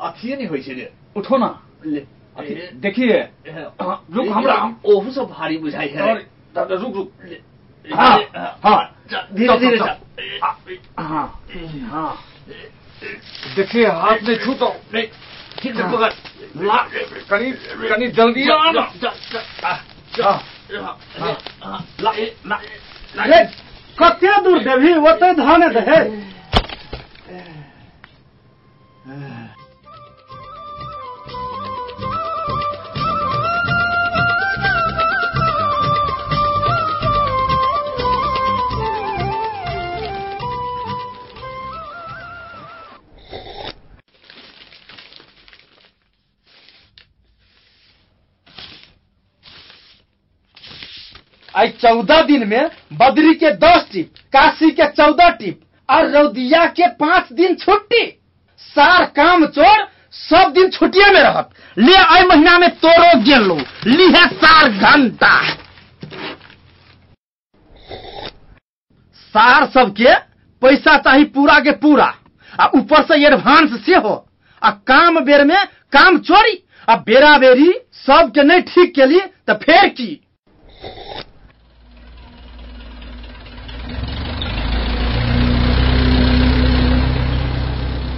अथिए 0.00 0.36
नहीं 0.36 0.46
होइ 0.46 0.62
छै 0.62 0.72
रे। 0.72 0.92
उठो 1.16 1.36
ना। 1.36 1.48
ले 1.86 2.06
देखिए 2.76 3.18
हाँ, 3.80 4.04
रुक 4.12 4.28
हमरा। 4.28 4.54
ओहू 4.86 5.10
सब 5.10 5.28
भारी 5.30 5.58
बुझाइ 5.58 5.88
है। 5.88 6.14
रुक 6.14 6.96
रुक। 6.96 7.10
हाँ, 7.86 8.18
हाँ। 8.64 8.95
धीरे 9.12 9.58
धीरे 9.58 9.78
हाँ 10.98 11.24
हाँ। 11.90 12.16
देखिए 13.56 13.86
हाथ 13.86 14.22
में 14.28 14.36
छू 14.44 14.54
तो। 14.60 14.68
रे, 14.94 15.02
ठीक 15.60 15.74
से 15.76 15.82
पकड़। 15.82 16.12
ला 16.66 16.76
कनी 17.30 17.50
कनी 17.88 18.08
जल्दी 18.18 18.44
हाँ, 18.44 18.72
हाँ, 18.72 19.76
हाँ, 21.18 21.38
हाँ, 21.64 21.84
ला, 22.00 22.10
ए, 22.10 22.34
ला, 22.46 22.60
ला, 23.16 23.24
रे 23.24 23.44
कते 23.98 24.40
दूर 24.44 24.58
देबी 24.64 24.94
ओते 25.10 25.32
धान 25.42 25.68
दे 25.74 25.84
चौदह 51.58 52.22
दिन 52.22 52.46
में 52.48 52.70
बद्री 52.92 53.34
के 53.34 53.50
दस 53.56 53.86
टिप, 53.92 54.10
काशी 54.32 54.70
के 54.70 54.86
चौदह 54.92 55.28
टिप 55.30 55.60
और 55.88 56.10
रौदिया 56.10 56.64
के 56.70 56.86
पाँच 56.96 57.32
दिन 57.32 57.54
छुट्टी। 57.54 58.04
सार 58.60 59.04
काम 59.16 59.46
चोर, 59.46 59.86
सब 60.12 60.52
दिन 60.52 60.70
छुट्टिए 60.70 61.06
में 61.06 61.20
रहत। 61.20 61.50
ले 61.78 61.94
आई 61.94 62.22
महीना 62.22 62.58
में 62.58 62.68
तोरो 62.76 63.18
गेलो 63.22 63.56
लिहे 63.86 64.26
सार 64.36 64.68
घंटा। 64.70 65.38
सार 69.34 69.66
सबके 69.70 70.14
पैसा 70.62 70.96
चाही 70.98 71.24
पूरा 71.24 71.58
के 71.60 71.72
पूरा। 71.72 72.14
आ 72.60 72.66
ऊपर 72.74 73.02
से 73.02 73.24
एडवांस 73.26 73.80
से 73.86 73.94
हो 73.94 74.14
आ 74.62 74.70
काम 74.70 75.18
बेर 75.20 75.44
में 75.44 75.56
काम 75.92 76.18
चोरी। 76.18 76.62
आ 76.88 76.96
बेरा 76.96 77.36
बेरी 77.38 77.72
सबके 78.06 78.42
नहीं 78.42 78.60
ठीक 78.64 78.94
के 78.94 79.06
लिए 79.06 79.20
तो 79.20 79.54
फेर 79.54 79.88
की? 79.88 80.20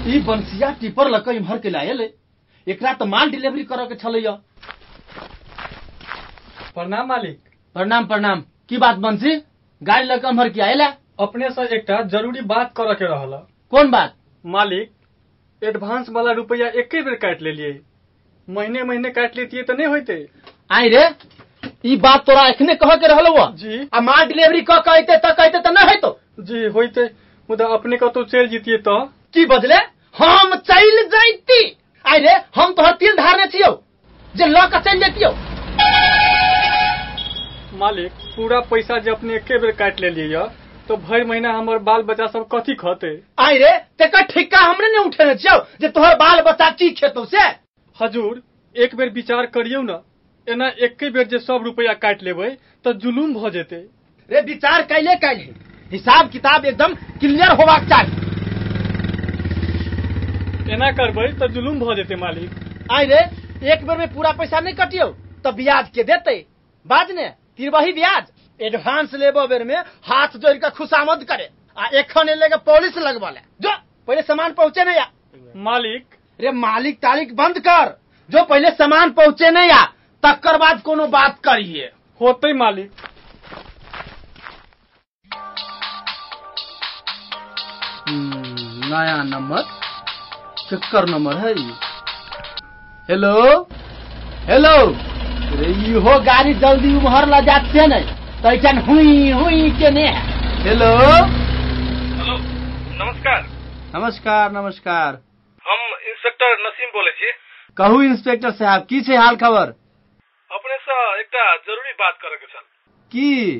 ई 0.08 0.18
बंसिया 0.26 0.70
टिपर 0.80 1.08
लक 1.10 1.28
इम्हर 1.28 1.58
के 1.58 1.70
लायल। 1.70 2.00
एकरा 2.66 2.92
तो 2.92 3.04
माल 3.06 3.30
डिलीवरी 3.30 3.64
करे 3.72 3.86
के 3.86 4.36
प्रणाम 6.74 7.06
मालिक। 7.08 7.38
प्रणाम 7.76 8.06
प्रणाम। 8.06 8.40
की 8.68 8.76
बात 8.78 8.96
बंसी? 9.04 9.36
गाड़ी 9.82 10.06
लक 10.06 10.24
इम्हर 10.24 10.48
के 10.48 10.60
आयला? 10.62 10.86
अपने 11.20 11.50
से 11.50 11.62
एकटा 11.76 12.00
ज़रूरी 12.08 12.40
बात 12.52 12.72
करे 12.76 12.94
के 12.94 13.04
रहल 13.04 13.32
कौन 13.72 13.90
बात? 13.90 14.14
मालिक 14.44 14.90
एडवांस 15.62 16.08
वाला 16.10 16.32
रुपया 16.32 16.66
एके 16.80 17.02
बेर 17.02 17.14
काट 17.22 17.42
लेलिए 17.42 17.80
महीने 18.48 18.82
महीने 18.82 19.10
काट 19.10 19.36
लेतिए 19.36 19.62
तो 19.62 19.74
नहीं 19.74 19.86
होते 19.86 20.16
आई 20.70 20.88
रे 20.88 21.04
ई 21.84 21.96
बात 21.98 22.24
तोरा 22.26 22.46
एखने 22.48 22.74
कह 22.74 22.94
के 22.96 23.06
रहलो 23.08 23.32
हुआ 23.32 23.50
जी। 23.58 23.88
आ 23.94 24.00
माल 24.00 24.26
डिलीवरी 24.26 24.60
क 24.70 24.78
कहते 24.86 25.16
त 25.16 25.34
कहते 25.38 25.58
त 25.58 25.66
न 25.68 25.88
हेतो 25.88 26.18
जी 26.40 26.64
होते 26.76 27.04
मुदा 27.48 27.66
अपने 27.74 27.96
कतौ 27.96 28.22
चल 28.24 28.46
जीतिए 28.48 28.78
तो 28.88 28.98
की 29.34 29.44
बदले 29.46 29.76
हम 30.18 30.54
चल 30.68 31.02
जैती। 31.08 31.62
आई 32.04 32.18
रे 32.18 32.32
हम 32.56 32.72
तोहर 32.72 32.92
तिल 32.92 33.14
धारने 33.16 33.46
छियौ। 33.46 33.70
जे 34.34 34.46
ल 34.46 34.64
के 34.66 34.80
चल 34.80 34.98
जैतियौ। 35.00 35.30
मालिक 37.78 38.12
पूरा 38.36 38.58
पैसा 38.70 38.98
जे 38.98 39.10
अपने 39.10 39.34
एके 39.36 39.58
बेर 39.58 39.70
काट 39.72 40.00
लेलिए 40.00 40.42
तो 40.88 40.96
भर 40.98 41.24
महीना 41.24 41.52
हमर 41.52 41.78
बाल 41.86 42.02
बच्चा 42.02 42.26
सब 42.26 42.46
कथी 42.54 42.74
खते 42.74 43.10
आई 43.38 43.58
रे 43.58 43.72
तेकर 43.98 44.22
ठिक्का 44.24 44.58
हमरे 44.60 44.88
ने 44.88 44.98
उठेने 44.98 45.34
छियौ 45.36 45.56
जे 45.80 45.88
तोहर 45.90 46.14
बाल 46.16 46.40
बच्चा 46.42 46.70
की 46.72 46.90
खेतौ 46.92 47.24
से? 47.24 47.42
हजूर 47.98 48.42
एक 48.76 48.94
बेर 48.96 49.10
विचार 49.10 49.46
करियो 49.48 49.82
न। 49.82 50.00
एना 50.46 50.68
एक 50.80 51.04
बेर 51.12 51.26
जे 51.26 51.38
सब 51.38 51.64
रुपया 51.64 51.92
काटि 52.02 52.24
लेबै 52.24 52.50
तऽ 52.84 52.92
जुलूम 52.94 53.34
भऽ 53.34 53.50
जेतै। 53.50 53.82
रे 54.30 54.40
विचार 54.44 54.82
कैले 54.84 55.14
कैले? 55.16 55.52
हिसाब 55.90 56.30
किताब 56.30 56.64
एकदम 56.64 56.94
क्लियर 57.20 57.52
होबाक 57.60 57.88
चाही। 57.90 58.27
एना 60.68 60.90
करबै 60.92 61.26
तऽ 61.40 61.48
जुलूम 61.50 61.78
भऽ 61.80 61.94
जेतै 61.96 62.16
मालिक। 62.18 62.50
आई 62.92 63.04
रे 63.06 63.20
एक 63.72 63.86
बेर 63.86 63.98
में 63.98 64.08
पूरा 64.14 64.32
पैसा 64.32 64.60
नहीं 64.60 64.74
कटियो 64.76 65.06
तो 65.44 65.52
ब्याज 65.52 65.88
के 65.94 66.02
देते। 66.04 66.34
बाज 66.86 67.10
ने 67.12 67.28
तिरबही 67.56 67.92
ब्याज। 67.92 68.24
एडवांस 68.60 69.14
लेबो 69.14 69.46
बेर 69.46 69.64
में 69.64 69.76
हाथ 70.04 70.36
जोड़ 70.36 70.56
के 70.56 70.70
खुशामद 70.76 71.24
करे 71.24 71.48
आ 71.76 71.86
एखन 72.00 72.28
एले 72.28 72.48
के 72.48 72.56
पुलिस 72.60 72.98
लगवा 72.98 73.30
ले। 73.30 73.40
जो 73.60 73.72
पहले 74.08 74.22
सामान 74.24 74.52
पहुँचे 74.52 74.84
नहीं 74.84 74.98
आ 74.98 75.06
मालिक। 75.64 76.04
रे 76.40 76.50
मालिक 76.52 76.98
तालिक 76.98 77.34
बंद 77.36 77.58
कर। 77.60 77.96
जो 78.28 78.44
पहले 78.44 78.70
सामान 78.72 79.10
पहुँचे 79.12 79.50
नहीं 79.50 79.70
आ 79.70 79.84
तकर 80.22 80.58
बाद 80.58 80.82
कोनो 80.82 81.06
बात 81.08 81.38
करिए 81.44 81.90
होतै 82.20 82.52
मालिक। 82.54 82.90
नया 88.90 89.22
नंबर 89.24 89.77
केकर 90.68 91.08
नंबर 91.08 91.36
है 91.36 91.50
ये 91.50 91.74
हेलो? 93.08 93.34
हेलो 94.48 94.74
इहो 95.66 96.18
गाड़ी 96.20 96.54
जल्दी 96.54 96.90
उम्हर 96.96 97.26
ल 97.26 97.40
जात 97.40 97.70
ने। 97.88 98.00
तैचन 98.42 98.78
हुई 98.78 99.30
हुई 99.30 99.70
के 99.70 99.90
ने। 99.90 100.06
हेलो? 100.64 100.90
हेलो 102.18 102.36
नमस्कार। 103.00 103.40
नमस्कार 103.94 104.52
नमस्कार। 104.52 105.18
हम 105.64 105.80
इंस्पेक्टर 106.08 106.52
नसीम 106.66 106.88
बोलै 106.88 107.10
छी। 107.12 107.32
कहू 107.76 108.02
इंस्पेक्टर 108.02 108.50
साहब 108.52 108.86
की 108.90 109.00
छै 109.00 109.16
हाल 109.16 109.36
खबर? 109.36 109.74
अपने 110.50 110.76
से 110.76 111.00
एकटा 111.20 111.44
ज़रूरी 111.56 111.92
बात 111.92 112.18
करे 112.22 112.36
के 112.36 112.46
छल। 112.46 112.64
की? 113.12 113.58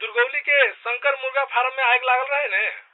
दुर्गौली 0.00 0.40
के 0.40 0.60
शंकर 0.68 1.16
मुर्गा 1.22 1.44
फार्म 1.44 1.74
में 1.78 1.84
आग 1.84 2.00
लागल 2.04 2.28
रहे 2.34 2.48
ने। 2.48 2.89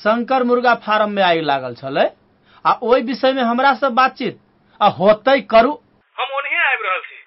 शंकर 0.00 0.42
मुर्गा 0.42 0.74
फार्म 0.74 1.10
में 1.10 1.22
आगि 1.22 1.40
लागल 1.40 1.74
छलै 1.74 2.04
आ 2.64 2.72
ओहि 2.82 3.02
विषय 3.02 3.32
में 3.32 3.42
हमरा 3.42 3.72
से 3.74 3.88
बातचीत 3.90 4.38
आ 4.80 4.88
होतै 4.88 5.40
करू। 5.50 5.72
हम 6.16 6.36
ओनही 6.36 6.56
आबि 6.64 6.88
रहल 6.88 7.00
छी। 7.00 7.18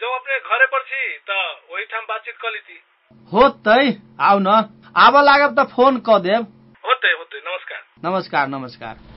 जब 0.00 0.14
अपने 0.14 0.38
घरे 0.38 0.66
पर 0.66 0.82
छी 0.82 1.02
तऽ 1.30 1.74
ओही 1.74 1.84
ठाम 1.84 2.04
बातचीत 2.08 2.36
कर 2.36 2.52
लीती 2.52 2.80
होतै 3.32 3.82
आउ 4.20 4.38
न। 4.38 4.56
आबऽ 4.96 5.22
लागब 5.22 5.54
तऽ 5.54 5.72
फोन 5.74 6.00
कऽ 6.00 6.18
देब। 6.18 6.42
होते 6.84 7.12
होते। 7.12 7.42
नमस्कार। 7.46 7.82
नमस्कार 8.04 8.48
नमस्कार। 8.48 9.15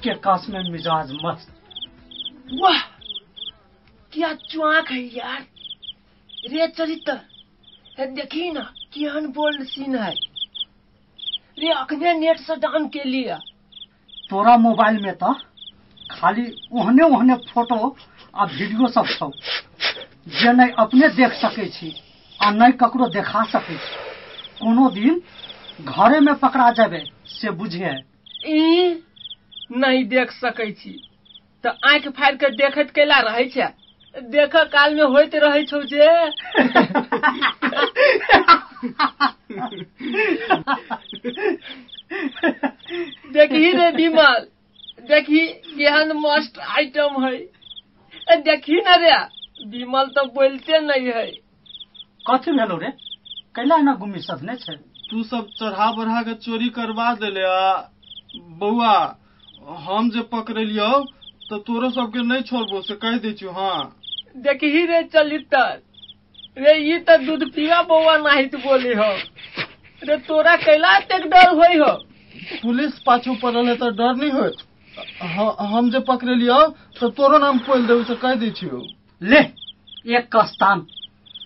एके 0.00 0.12
कास 0.16 0.46
में 0.48 0.62
मिजाज 0.72 1.10
मस्त। 1.14 1.48
वाह! 2.52 2.78
क्या 4.12 4.32
चुआक 4.42 4.90
है 4.90 5.00
यार। 5.16 5.40
रे 6.44 6.66
चरित्र 6.68 7.12
देखी 8.10 8.50
ना 8.52 8.60
केहन 8.94 9.26
बोल्ड 9.28 9.62
सीन 9.64 9.96
है। 9.96 10.12
रे 11.58 11.72
अखने 11.72 12.12
नेट 12.14 12.38
से 12.40 12.56
डाउन 12.56 12.88
के 12.88 13.02
लिए। 13.04 13.34
तोरा 14.30 14.56
मोबाइल 14.56 15.00
में 15.02 15.12
तो 15.14 15.32
खाली 16.10 16.46
ओहने 16.72 17.04
ओहने 17.06 17.34
फ़ोटो 17.50 17.96
आ 18.34 18.44
वीडियो 18.46 18.88
सब 18.88 19.06
छौ। 19.08 19.30
जे 19.30 20.52
नहीं 20.52 20.72
अपने 20.78 21.08
देख 21.10 21.32
सकै 21.34 21.68
छी, 21.68 21.92
आ 22.40 22.50
नहीं 22.50 22.72
ककरो 22.80 23.08
देखा 23.10 23.44
सके 23.52 23.76
छी, 23.76 23.94
कोनो 24.62 24.88
दिन 24.90 25.22
घरे 25.82 26.20
में 26.20 26.34
पकड़ा 26.38 26.70
जेबे 26.72 27.04
से 27.34 27.50
बुझे। 27.52 27.94
ई 28.46 29.02
नहीं 29.70 30.04
देख 30.08 30.30
सकै 30.32 30.70
छी। 30.72 30.92
तऽ 31.64 31.70
आंखि 31.90 32.08
फाड़ि 32.18 32.36
के 32.36 32.50
देखैत 32.56 32.90
कैला 32.90 33.18
रहै 33.28 33.44
छै? 33.48 33.68
देख 34.30 34.56
काल 34.72 34.94
में 34.94 35.04
होइत 35.04 35.34
रहै 35.34 35.64
छौ 35.64 35.82
जे। 35.90 36.06
देखही 43.32 43.70
रे 43.72 43.90
विमल 43.96 44.46
देखही 45.08 45.46
केहन 45.46 46.12
मस्त 46.16 46.58
आइटम 46.58 47.24
है 47.24 47.34
ए, 47.34 48.36
देखही 48.36 48.80
न 48.86 48.96
रे 49.02 49.14
विमल 49.70 50.06
तो 50.16 50.24
बोलते 50.34 50.80
नहीं 50.80 51.12
है 51.14 51.26
कथी 52.26 52.52
भेलो 52.52 52.76
रे? 52.78 52.90
कैला 53.56 53.76
एना 53.76 53.94
गुम्मी 54.00 54.20
सधने 54.20 54.56
छै? 54.56 54.74
तू 55.10 55.22
सब 55.22 55.48
चढ़ा 55.60 55.90
बढ़ा 55.92 56.22
के 56.22 56.34
चोरी 56.34 56.68
करवा 56.76 57.12
देले 57.22 57.42
आ 57.42 57.70
बौआ। 58.58 58.94
हम 59.70 60.10
जे 60.10 60.20
पकड़लियौ 60.20 60.92
तो 61.50 61.58
तोरो 61.58 61.90
सबके 61.90 62.22
नहीं 62.26 62.42
छोड़बो 62.42 62.80
से 62.82 62.94
कह 62.94 63.16
दै 63.18 63.32
छियो 63.32 63.50
हाँ। 63.50 63.96
देखही 64.36 64.84
रे 64.86 65.02
चलितर। 65.02 65.82
रे 66.58 66.76
ई 66.94 66.98
तो 66.98 67.16
दूध 67.26 67.50
पिया 67.54 67.82
बौआ 67.82 68.16
नाहित 68.16 68.54
बोली 68.54 68.92
हो। 68.94 69.10
रे 70.08 70.16
तोरा 70.16 70.56
कैला 70.56 70.96
एतेक 70.96 71.26
डर 71.30 71.48
होई 71.54 71.78
हो? 71.78 71.92
पुलिस 72.62 72.98
पाछू 73.06 73.34
पड़ल 73.42 73.66
है 73.68 73.76
तो 73.76 73.90
डर 73.90 74.14
नहीं 74.16 74.30
होत 74.30 74.56
ह- 75.22 75.66
हम 75.74 75.90
जे 75.90 75.98
पकड़लियौ 76.00 76.66
तो 77.00 77.08
तोरो 77.08 77.38
नाम 77.38 77.58
पोल 77.58 77.86
देबो 77.86 78.04
से 78.04 78.14
कह 78.14 78.34
दै 78.34 78.50
छियो। 78.50 78.86
ले 79.22 79.38
एक 80.16 80.28
कस्तान। 80.36 80.86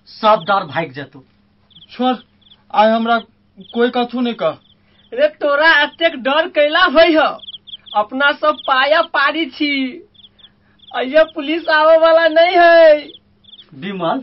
सब 0.09 0.45
डर 0.49 0.65
भाग 0.67 0.93
जेतौ। 0.93 1.25
छोड़ 1.93 2.15
आइ 2.75 2.91
हमरा 2.91 3.19
कोई 3.75 3.91
कथू 3.97 4.21
नहीं 4.21 4.35
कह। 4.35 4.59
रे 5.13 5.29
तोरा 5.29 5.83
एतेक 5.83 6.17
डर 6.23 6.49
कैला 6.49 6.85
होई 6.85 7.15
हो? 7.15 7.29
अपना 7.95 8.31
सब 8.33 8.57
पाया 8.67 9.01
पारी 9.15 9.45
छी। 9.47 9.73
अये 10.91 11.25
पुलिस 11.35 11.69
आवे 11.69 11.97
वाला 11.99 12.27
नहीं 12.29 12.57
है। 12.57 12.97
विमल 13.75 14.19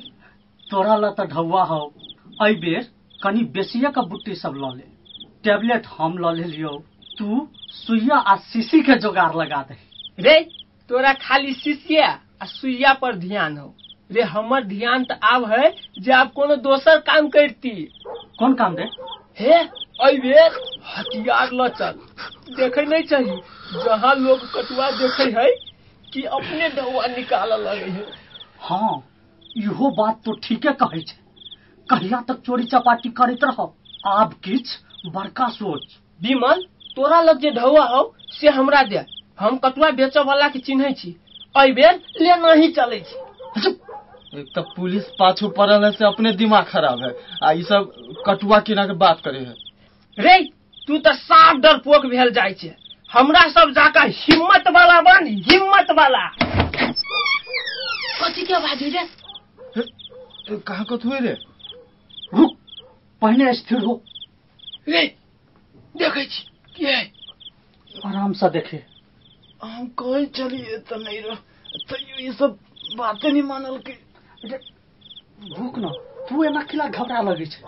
तोरा 0.67 0.95
ला 0.95 1.09
तो 1.09 1.25
ढौआ 1.25 1.63
हो। 1.63 1.81
एहि 2.43 2.55
बेर 2.55 2.87
कनी 3.21 3.43
बेसिए 3.53 3.89
का 3.91 4.01
बुट्टी 4.03 4.35
सब 4.35 4.53
ल 4.57 4.73
ले। 4.77 4.89
टेबलेट 5.43 5.87
हम 5.97 6.17
ल 6.17 6.35
लेलियो 6.35 6.69
तू 7.17 7.47
सुइया 7.69 8.17
आ 8.17 8.35
शीशी 8.43 8.81
के 8.81 8.95
जोगाड़ 8.99 9.33
लगा 9.35 9.61
दे। 9.61 9.77
रे 10.19 10.39
तोरा 10.89 11.13
खाली 11.21 11.53
शिष्या 11.53 12.07
आ 12.41 12.45
सुइया 12.45 12.93
पर 12.93 13.15
ध्यान 13.17 13.57
हो। 13.57 13.73
रे 14.11 14.21
हमर 14.23 14.63
ध्यान 14.63 15.03
तो 15.03 15.15
आब 15.23 15.45
है 15.51 15.69
जे 15.99 16.11
आप 16.11 16.31
कोनो 16.33 16.55
दोसर 16.63 16.99
काम 17.01 17.27
करती। 17.29 17.69
कौन 18.39 18.53
काम 18.53 18.75
दे 18.75 18.87
हे 19.39 19.63
अई 20.01 20.17
हथियार 20.87 21.49
ल 21.53 21.67
चल 21.69 21.93
देखे 22.51 22.81
नहीं 22.81 23.03
चाहिए 23.03 23.39
जहाँ 23.75 24.13
लोग 24.15 24.39
कटुआ 24.53 24.89
देखे 24.91 25.23
है 25.31 25.49
कि 26.13 26.23
अपने 26.37 26.69
डौआ 26.69 27.05
निकाल 27.07 27.53
लगे 27.61 27.89
है। 27.91 28.05
हाँ 28.59 29.03
इहो 29.57 29.89
बात 29.91 30.21
तो 30.25 30.33
ठीके 30.43 30.71
कहै 30.73 31.01
छै। 31.01 31.17
कहिया 31.89 32.21
तक 32.27 32.41
चोरी 32.45 32.63
चपाटी 32.63 33.09
करैत 33.11 33.43
रह 33.43 33.61
आब 34.09 34.33
किछ 34.43 34.77
बड़का 35.07 35.47
सोच। 35.49 35.83
विमल 36.19 36.61
तोरा 36.95 37.21
लग 37.21 37.39
जे 37.39 37.51
ढौआ 37.51 37.85
हो 37.87 38.03
से 38.31 38.49
हमरा 38.49 38.83
दे। 38.83 39.05
हम 39.39 39.57
कटुआ 39.57 39.89
बेच 39.91 40.17
वाला 40.19 40.47
के 40.47 40.59
चिन्ह 40.59 40.91
छी। 40.91 41.15
अई 41.55 41.71
बेर 41.71 42.01
लेना 42.21 42.53
ही 42.53 42.71
चलै 42.71 42.99
छी। 43.01 43.69
एक 44.39 44.51
तो 44.55 44.61
पुलिस 44.75 45.03
पाछू 45.19 45.47
पड़ल 45.57 45.83
है 45.85 45.91
से 45.91 46.05
अपने 46.05 46.31
दिमाग 46.33 46.65
खराब 46.65 47.01
है। 47.03 47.15
आ 47.43 47.53
सब 47.63 47.91
कटुआ 48.27 48.59
किना 48.59 48.85
के 48.85 48.93
बात 48.97 49.21
करे 49.25 49.39
है। 49.39 49.55
रे 50.17 50.37
तू 50.87 50.97
तो 50.97 51.13
साफ 51.15 51.55
डरपोक 51.63 52.05
भेल 52.11 52.31
जाइ 52.33 52.53
छै 52.53 52.75
हमरा 53.11 53.47
सब 53.49 53.71
जाकर 53.75 54.07
हिम्मत 54.15 54.67
वाला 54.75 54.99
बन 55.01 55.27
हिम्मत 55.49 55.91
वाला 55.97 56.25
कथी 58.21 58.45
के 58.45 58.53
आवाज 58.53 58.83
रे 58.83 59.03
कहाँ 60.67 60.85
को 60.85 60.97
थुए 60.97 61.19
रे 61.19 61.33
रुक 62.31 62.57
पहले 63.21 63.53
स्थिर 63.53 63.79
हो। 63.79 63.93
रे 64.87 65.05
देखे 65.97 66.25
छी 66.25 66.43
के 66.77 66.93
आराम 68.07 68.33
से 68.33 68.49
देखे 68.49 68.77
हम 69.63 69.87
कहीं 69.99 70.25
चलिए 70.37 70.77
तो 70.89 70.95
नहीं 70.95 71.21
रह 71.21 71.35
तो 71.89 71.95
ये 72.21 72.31
सब 72.33 72.57
बातें 72.97 73.31
नहीं 73.31 73.43
मानल 73.43 73.77
के 73.87 73.93
रुक 74.45 75.77
न 75.79 75.93
तू 76.29 76.43
एना 76.43 76.61
किला 76.71 76.87
घबरा 76.87 77.21
लगे 77.21 77.45
छै। 77.45 77.61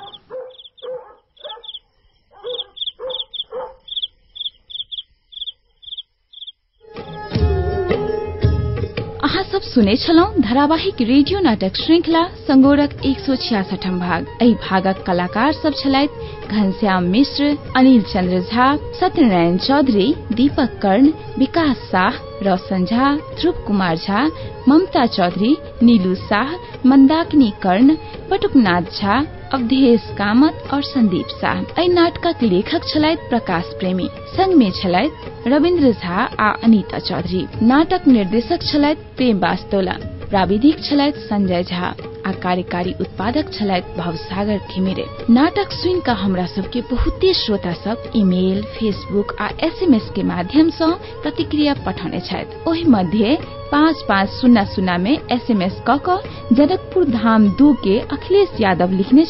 अहाँ 9.64 9.72
सब 9.72 9.96
सुने 9.96 10.42
धारावाहिक 10.42 11.02
रेडियो 11.08 11.40
नाटक 11.40 11.76
श्रृंखला 11.78 12.24
संगोरक 12.48 12.94
एक 13.06 13.20
सौ 13.26 13.36
छियासठम 13.36 14.00
भाग। 14.00 14.26
एहि 14.42 14.54
भागक 14.64 15.04
कलाकार 15.08 15.52
सब 15.54 15.74
छलथि 15.80 16.48
घनश्याम 16.52 17.04
मिश्र 17.12 17.56
अनिल 17.78 18.02
चंद्र 18.12 18.40
झा 18.42 18.66
सत्यनारायण 19.00 19.58
चौधरी 19.68 20.08
दीपक 20.36 20.80
कर्ण 20.84 21.12
विकास 21.40 21.78
शाह 21.92 22.18
रोशन 22.46 22.86
झा 22.86 23.16
ध्रुव 23.40 23.64
कुमार 23.68 23.96
झा 23.98 24.26
ममता 24.68 25.06
चौधरी 25.16 25.56
नीलू 25.84 26.16
शाह 26.28 26.56
मंदाकिनी 26.90 27.52
कर्ण 27.64 27.96
पटुकनाथ 28.32 28.92
झा 29.00 29.20
अवधेश 29.54 30.06
कामत 30.18 30.64
और 30.74 30.82
संदीप 30.84 31.28
शाह। 31.42 31.60
एहि 31.80 31.88
नाटकक 31.88 32.44
लेखक 32.44 32.88
छलथि 32.88 33.28
प्रकाश 33.30 33.66
प्रेमी 33.80 34.08
संग 34.38 34.54
में 34.54 34.72
छलथि 34.72 35.50
रविन्द्र 35.50 35.92
झा 35.92 36.24
आ 36.40 36.50
अनिता 36.64 37.00
चौधरी। 37.00 37.46
नाटक 37.62 38.08
निर्देशक 38.08 38.64
छलथि 38.64 39.04
प्रेम 39.18 39.40
वास्तोला 39.40 39.98
प्राविधिक 40.30 40.84
छलथि 40.84 41.20
संजय 41.20 41.64
झा। 41.64 41.94
कार्यकारी 42.42 42.94
उत्पादक 43.02 43.52
छलथि 43.54 43.98
भवसागर 43.98 44.60
घिमिरे। 44.74 45.06
नाटक 45.30 45.72
सुनि 45.72 46.02
कऽ 46.06 46.14
हमरा 46.14 46.46
सबके 46.46 46.82
बहुते 46.92 47.34
श्रोता 47.34 47.74
सब 47.74 48.12
ईमेल, 48.16 48.62
फेसबुक 48.76 49.36
आ 49.42 49.50
एसएमएस 49.64 50.10
के 50.16 50.24
माध्यम 50.24 50.70
सँ 50.70 50.92
प्रतिक्रिया 51.24 51.74
पठौने 51.86 52.20
ओहि 52.68 52.84
मध्य 52.88 53.38
पाँच 53.72 54.02
पाँच 54.10 54.30
शून्य 54.30 54.66
शून्य 54.66 54.98
में 54.98 55.18
एसएमएस 55.32 55.82
क 55.90 56.00
क 56.10 56.22
जनकपुर 56.54 57.06
धाम 57.10 57.48
दू 57.50 57.74
के 57.84 58.00
अखिलेश 58.00 58.50
यादव 58.62 58.92
लिखने 58.92 59.26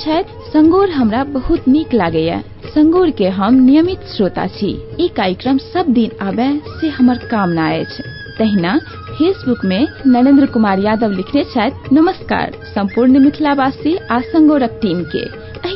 संगोर 0.53 0.89
हमरा 0.89 1.23
बहुत 1.23 1.67
नीक 1.67 1.93
लागैया। 1.93 2.41
संगोर 2.75 3.09
के 3.11 3.27
हम 3.29 3.53
नियमित 3.53 4.03
श्रोता 4.15 4.47
छी। 4.47 4.73
कार्यक्रम 5.17 5.57
सब 5.57 5.93
दिन 5.93 6.11
आबे 6.21 6.49
से 6.81 6.89
हमर 6.89 7.17
कामना 7.31 7.69
अछि। 7.73 8.03
तहिना 8.37 8.79
फेसबुक 9.17 9.63
में 9.65 9.87
नरेंद्र 10.07 10.45
कुमार 10.45 10.79
यादव 10.79 11.11
लिखने 11.11 11.43
नमस्कार 11.93 12.57
संपूर्ण 12.75 13.19
मिथिलावासी 13.19 13.95
आ 14.11 14.19
संगोरक 14.33 14.79
टीम 14.81 15.03
के 15.15 15.25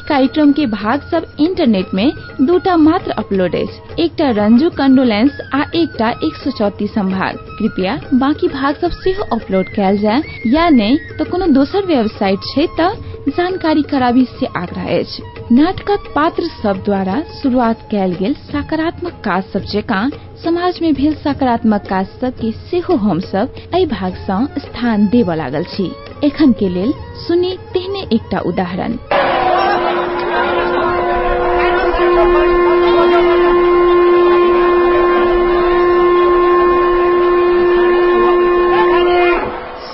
कार्यक्रम 0.08 0.52
के 0.54 0.66
भाग 0.66 1.02
सब 1.12 1.26
इंटरनेट 1.40 1.94
में 1.94 2.12
दूटा 2.42 2.76
मात्र 2.78 3.12
अपलोड 3.18 3.56
अछि। 3.56 4.04
एकटा 4.04 4.30
रंजू 4.38 4.70
कंडोलेंस 4.70 5.40
आ 5.54 5.64
एकटा 5.76 6.10
एक 6.24 6.36
सौ 6.36 6.52
चौतीस 6.52 6.94
संभाग। 6.94 7.38
कृपया 7.60 8.00
बाकी 8.14 8.48
भाग 8.48 8.76
सब 8.76 8.92
सेहो 8.94 9.24
अपलोड 9.36 9.70
कैल 9.70 9.98
जाय। 9.98 10.24
या 10.48 10.70
नहि 10.70 10.98
तऽ 11.20 11.30
कोनो 11.32 11.48
दोसर 11.54 11.86
वेबसाइट 11.86 12.40
छै 12.54 12.68
तऽ 12.78 12.96
जानकारी 13.38 13.82
कराबी 13.82 14.24
से 14.40 14.46
आग्रह 14.58 14.98
अछि। 15.00 15.24
नाटकक 15.52 16.12
पात्र 16.16 16.44
सब 16.64 16.82
द्वारा 16.86 17.22
शुरुआत 17.42 17.88
कैल 17.92 18.14
गेल 18.14 18.34
सकारात्मक 18.52 19.22
काज 19.26 19.44
सब 19.44 19.66
जकाँ 19.74 20.10
समाज 20.44 20.80
में 20.82 20.94
भेल 20.94 21.14
सकारात्मक 21.16 21.88
काज 21.90 22.08
सब 22.22 22.38
के 22.42 22.52
सेहो 22.70 22.96
हम 23.06 23.20
सब 23.20 23.54
एहि 23.74 23.86
भाग 23.86 24.16
सँ 24.28 24.46
स्थान 24.60 25.08
देबऽ 25.08 25.36
लागल 25.36 25.64
छी। 25.76 25.92
एखन 26.24 26.52
के 26.52 26.70
लेल 26.70 26.94
सुनी 27.28 27.58
तेहने 27.74 28.08
एकटा 28.14 28.40
उदाहरण। 28.46 28.98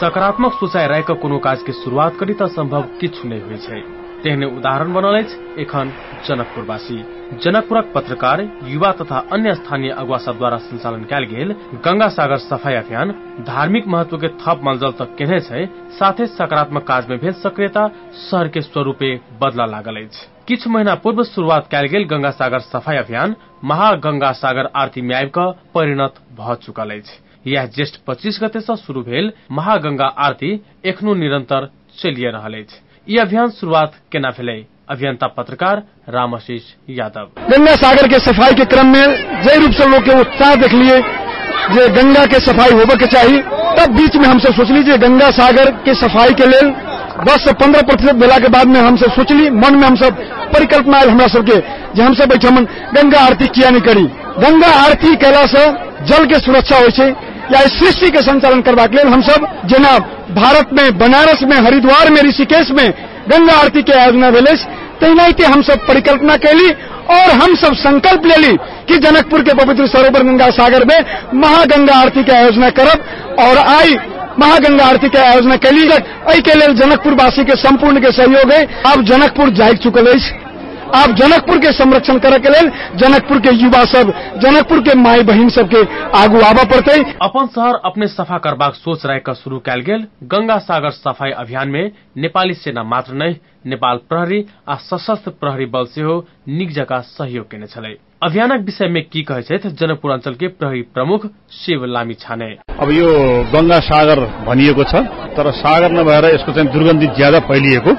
सकारात्मक 0.04 0.54
सोचाइ 0.54 0.88
राख 0.88 1.12
कोनो 1.22 1.38
काज 1.40 1.62
के 1.64 1.74
शुरुआत 1.74 2.16
करी 2.16 2.34
तऽ 2.34 2.48
संभव 2.52 2.88
किछु 3.00 3.28
नहि 3.28 3.40
होइ 3.40 3.58
छै। 3.58 3.80
तेहने 4.24 4.46
उदाहरण 4.52 4.92
बनल 4.94 5.16
अछि 5.18 5.62
एखन 5.62 5.94
जनकपुरवासी। 6.28 6.98
जनकपुरक 7.44 7.92
पत्रकार 7.96 8.42
युवा 8.64 8.92
तथा 8.92 9.18
अन्य 9.32 9.54
स्थानीय 9.56 9.92
अगुवा 9.94 10.18
सब 10.18 10.38
द्वारा 10.38 10.58
संचालन 10.58 11.04
कयल 11.04 11.24
गेल 11.26 11.56
गंगा 11.88 12.08
सागर 12.10 12.38
सफाई 12.40 12.74
अभियान 12.74 13.14
धार्मिक 13.48 13.88
महत्व 13.88 14.18
के 14.18 14.28
थप 14.44 14.60
मंजल 14.64 14.92
तक 15.00 15.16
केने 15.18 15.40
छै 15.40 15.66
साथे 16.00 16.28
सकारात्मक 16.28 16.88
काज 16.88 17.10
में 17.10 17.18
भेल 17.20 17.34
सक्रियता 17.40 17.88
शहर 18.22 18.48
के 18.48 18.62
स्वरूपे 18.62 19.16
बदला 19.40 19.66
लागल 19.72 20.04
अछि। 20.06 20.28
किछु 20.48 20.70
महीना 20.70 20.96
पूर्व 21.04 21.24
शुरुआत 21.24 21.68
कयल 21.72 21.88
गेल 21.88 22.08
गंगा 22.12 22.32
सागर 22.40 22.60
सफाई 22.72 22.98
अभियान 22.98 23.36
महागंगा 23.64 24.32
सागर 24.44 24.70
आरती 24.76 25.02
में 25.02 25.16
परिणत 25.38 26.26
भ 26.40 26.56
चुकल 26.64 27.00
अछि। 27.00 27.22
यह 27.46 27.66
ज्येष्ठ 27.66 27.96
पच्चीस 28.08 28.40
गते 28.44 28.60
से 28.60 28.76
शुरू 28.78 29.02
भेल 29.04 29.32
महागंगा 29.52 30.06
आरती 30.26 30.52
एखनो 30.86 31.14
निरंतर 31.14 31.70
चलिए 32.00 32.30
रहल 32.32 32.54
अछि। 32.54 33.18
अभियान 33.18 33.50
शुरुआत 33.52 33.96
केना 34.12 34.30
भेलै? 34.30 34.64
अभियंता 34.90 35.28
पत्रकार 35.28 35.82
रामाशीष 36.10 36.64
यादव। 36.90 37.28
गंगा 37.50 37.76
सागर 37.76 38.08
के 38.08 38.20
सफ़ाई 38.22 38.54
के 38.54 38.66
क्रम 38.66 38.88
में 38.88 39.44
जय 39.44 39.60
रूप 39.60 39.72
से 39.72 39.90
लोग 39.90 40.04
के 40.04 40.20
उत्साह 40.20 40.56
देख 40.56 40.74
लिए 40.74 41.00
जे 41.72 41.88
गंगा 41.94 42.26
के 42.26 42.40
सफ़ाई 42.40 42.72
होबे 42.72 42.96
के 42.96 43.08
चाहिए 43.08 43.42
तब 43.78 43.94
बीच 43.96 44.16
में 44.16 44.28
हमसे 44.28 44.52
सोचली 44.52 44.84
जे 44.84 44.98
गंगा 44.98 45.30
सागर 45.32 45.72
के 45.86 45.94
सफ़ाई 45.96 46.34
के 46.34 46.46
लेल 46.46 46.72
10 47.28 47.46
से 47.46 47.54
15 47.56 47.86
प्रतिशत 47.88 48.16
भेला 48.16 48.38
के 48.40 48.50
बाद 48.50 48.68
में 48.68 48.80
हमसे 48.82 49.10
सोचली, 49.10 49.50
मन 49.50 49.76
में 49.76 49.88
हम 49.88 49.96
सब 49.96 50.24
परिकल्पना 50.54 50.98
आयल 50.98 51.10
हमरा 51.10 51.28
सबके 51.28 51.60
सब 52.16 52.30
बैठमन 52.30 52.66
गंगा 52.94 53.20
आरती 53.20 53.48
किया 53.48 53.70
नहीं 53.70 53.82
करी। 53.82 54.04
गंगा 54.40 54.72
आरती 54.86 55.16
कैला 55.16 55.46
से 55.46 55.66
जल 56.06 56.26
के 56.26 56.40
सुरक्षा 56.40 56.80
छै 56.90 57.12
या 57.52 57.60
इस 57.62 57.80
सृष्टि 57.80 58.10
के 58.10 58.22
संचालन 58.22 58.62
करबाक 58.62 58.94
लेल 58.94 59.08
हम 59.08 59.22
सब 59.22 59.48
जेना 59.66 59.98
भारत 60.36 60.70
में, 60.74 60.98
बनारस 60.98 61.44
में, 61.44 61.58
हरिद्वार 61.58 62.10
में, 62.10 62.22
ऋषिकेश 62.22 62.72
में 62.72 62.88
गंगा 63.30 63.54
आरती 63.54 63.82
के 63.84 63.94
आयोजना 64.00 64.30
भेल 64.32 64.46
अछि 64.46 64.66
तहिनाते 65.02 65.44
हम 65.44 65.62
सब 65.62 65.86
परिकल्पना 65.88 66.36
कैली 66.38 66.70
और 67.16 67.32
हम 67.42 67.56
सब 67.56 67.74
संकल्प 67.76 68.26
लेली 68.26 68.56
कि 68.88 68.98
जनकपुर 68.98 69.42
के 69.42 69.54
पवित्र 69.54 69.88
सरोवर 69.88 70.24
गंगा 70.24 70.50
सागर 70.58 70.86
में 70.86 70.98
महागंगा 71.42 71.96
आरती 71.96 72.24
के 72.24 72.32
आयोजना 72.32 72.70
करब 72.80 73.40
और 73.40 73.58
आई 73.58 73.96
महागंगा 74.40 74.86
आरती 74.86 75.10
के 75.10 75.18
आयोजना 75.18 75.56
कैली 75.66 75.88
के 76.42 76.54
लेल 76.60 76.74
जनकपुर 76.76 77.14
वासी 77.14 77.44
के 77.44 77.56
संपूर्ण 77.56 78.00
के 78.02 78.12
सहयोग 78.12 78.52
है 78.52 78.64
आब 78.92 79.04
जनकपुर 79.06 79.50
जाग 79.60 79.78
चुकल 79.84 80.08
अछि। 80.14 80.43
आब 80.96 81.14
जनकपुर 81.16 81.58
के 81.58 81.72
संरक्षण 81.74 82.18
करे 82.20 82.40
के 82.40 82.50
लेल 82.50 82.70
जनकपुर 82.98 83.40
के 83.40 83.54
युवा 83.56 83.84
सब 83.86 84.12
जनकपुर 84.38 84.80
के 84.80 84.94
माई 84.98 85.24
बहिन 85.24 85.50
सबके 85.50 85.82
आगू 86.18 86.42
आबऽ 86.42 86.66
पड़तै। 86.72 87.00
अपन 87.22 87.48
शहर 87.48 87.80
अपने 87.86 88.08
सफा 88.10 88.38
करबाक 88.40 88.76
सोच 88.76 89.06
राखि 89.06 89.36
शुरू 89.36 89.60
कयल 89.66 89.82
गेल। 89.82 90.06
गंगा 90.26 90.58
सागर 90.60 90.92
सफाई 90.94 91.32
अभियान 91.34 91.70
में 91.70 91.92
नेपाली 92.18 92.54
सेना 92.56 92.84
मात्र 92.86 93.14
नहि 93.16 93.36
नेपाल 93.66 93.98
प्रहरी 94.10 94.46
आ 94.70 94.76
सशस्त्र 94.78 95.32
प्रहरी 95.34 95.66
बल 95.68 95.86
सेहो 95.88 96.20
नीक 96.50 96.72
जकाँ 96.74 97.02
सहयोग 97.04 97.50
केने 97.52 97.68
छलै। 97.68 97.96
अभियानक 98.24 98.66
विषय 98.66 98.88
में 98.88 99.04
की 99.04 99.24
कहै 99.24 99.42
छथि 99.44 99.70
जनकपुर 99.72 100.12
अंचल 100.12 100.34
के 100.36 100.48
प्रहरी 100.50 100.82
प्रमुख 100.94 101.26
शिव 101.56 101.86
लामी 101.88 102.14
छाने। 102.16 102.52
अब 102.80 102.92
यो 102.92 103.10
गंगा 103.54 103.80
सागर 103.82 104.20
भनिएको 104.46 104.84
छ 104.84 105.06
तर 105.36 105.52
सागर 105.56 105.92
नभएर 105.92 106.34
यसको 106.36 106.52
चाहिँ 106.52 106.72
दुर्गन्धित 106.72 107.16
ज्यादा 107.18 107.40
फैलिएको। 107.50 107.96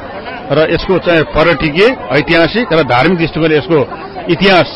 र 0.52 0.66
यसको 0.70 0.98
चाहिँ 0.98 1.22
पर्यटकीय 1.32 1.86
ऐतिहासिक 2.12 2.72
र 2.72 2.82
धार्मिक 2.84 3.18
दृष्टिकोणले 3.18 3.56
यसको 3.56 3.78
इतिहास 4.32 4.68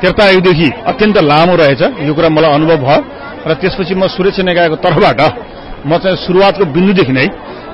त्रेतायुगदेखि 0.00 0.68
अत्यन्त 0.86 1.18
लामो 1.24 1.54
रहेछ। 1.56 1.82
यो 2.04 2.14
कुरा 2.14 2.28
मलाई 2.28 2.52
अनुभव 2.54 2.76
भयो। 2.84 3.00
र 3.48 3.54
त्यसपछि 3.54 3.94
म 3.94 4.06
सुरक्षा 4.06 4.42
निकायको 4.42 4.76
तर्फबाट 4.84 5.20
म 5.86 5.96
चाहिँ 5.96 6.16
सुरुवातको 6.16 6.64
बिन्दुदेखि 6.72 7.12
नै 7.12 7.26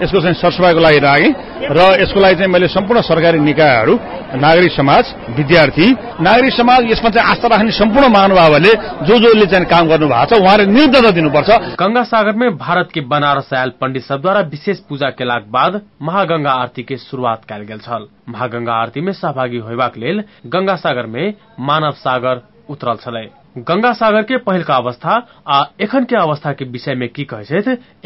यसको 0.03 0.21
चाहिँ 0.21 0.35
सरसफाईको 0.35 0.81
लागि 0.81 1.01
लागेँ 1.01 1.31
र 1.71 1.81
यसको 2.03 2.21
लागि 2.21 2.35
चाहिँ 2.35 2.53
मैले 2.53 2.69
सम्पूर्ण 2.69 3.01
सरकारी 3.03 3.39
निकायहरू 3.41 3.95
नागरिक 4.37 4.73
समाज 4.73 5.15
विद्यार्थी 5.37 5.87
नागरिक 6.21 6.53
समाज 6.53 6.91
यसमा 6.91 7.11
चाहिँ 7.11 7.31
आस्था 7.31 7.49
राख्ने 7.49 7.73
सम्पूर्ण 7.73 8.09
महानुभावहरूले 8.09 8.73
जो 9.07 9.19
जसले 9.19 9.47
चाहिँ 9.47 9.67
काम 9.67 9.89
गर्नु 9.89 10.09
भएको 10.09 10.27
छ 10.27 10.41
उहाँले 10.41 10.67
निर्देश 10.67 11.11
दिनुपर्छ। 11.11 11.51
गंगा 11.81 12.03
सागर 12.05 12.33
में 12.33 12.57
भारत 12.59 12.89
के 12.95 13.01
बनारस 13.07 13.53
आयल 13.55 13.73
पंडित 13.81 14.03
सब 14.03 14.21
द्वारा 14.21 14.41
विशेष 14.51 14.79
पूजा 14.89 15.11
केलाक 15.11 15.47
बाद 15.51 15.81
महागंगा 16.03 16.53
आरती 16.53 16.83
के 16.83 16.97
शुरुआत 16.99 17.45
कयल 17.49 17.63
गेल 17.63 17.79
छल। 17.79 18.07
महागंगा 18.29 18.73
आरती 18.73 19.01
में 19.01 19.13
सहभागी 19.13 19.59
होयबाक 19.59 19.97
लेल 19.97 20.25
गंगा 20.47 20.77
सागर 20.77 21.07
में 21.07 21.35
मानव 21.61 21.93
सागर 21.99 22.43
उतरल 22.71 22.97
छलै। 22.97 23.27
गंगा 23.59 23.93
सागर 23.93 24.23
के 24.23 24.37
पहिल 24.39 24.63
का 24.63 24.75
अवस्था 24.75 25.15
आ 25.49 25.63
एखन 25.81 26.05
के 26.05 26.17
अवस्था 26.17 26.53
के 26.53 26.65
विषय 26.65 26.95
में 26.95 27.09
की 27.09 27.25
कहे 27.25 27.61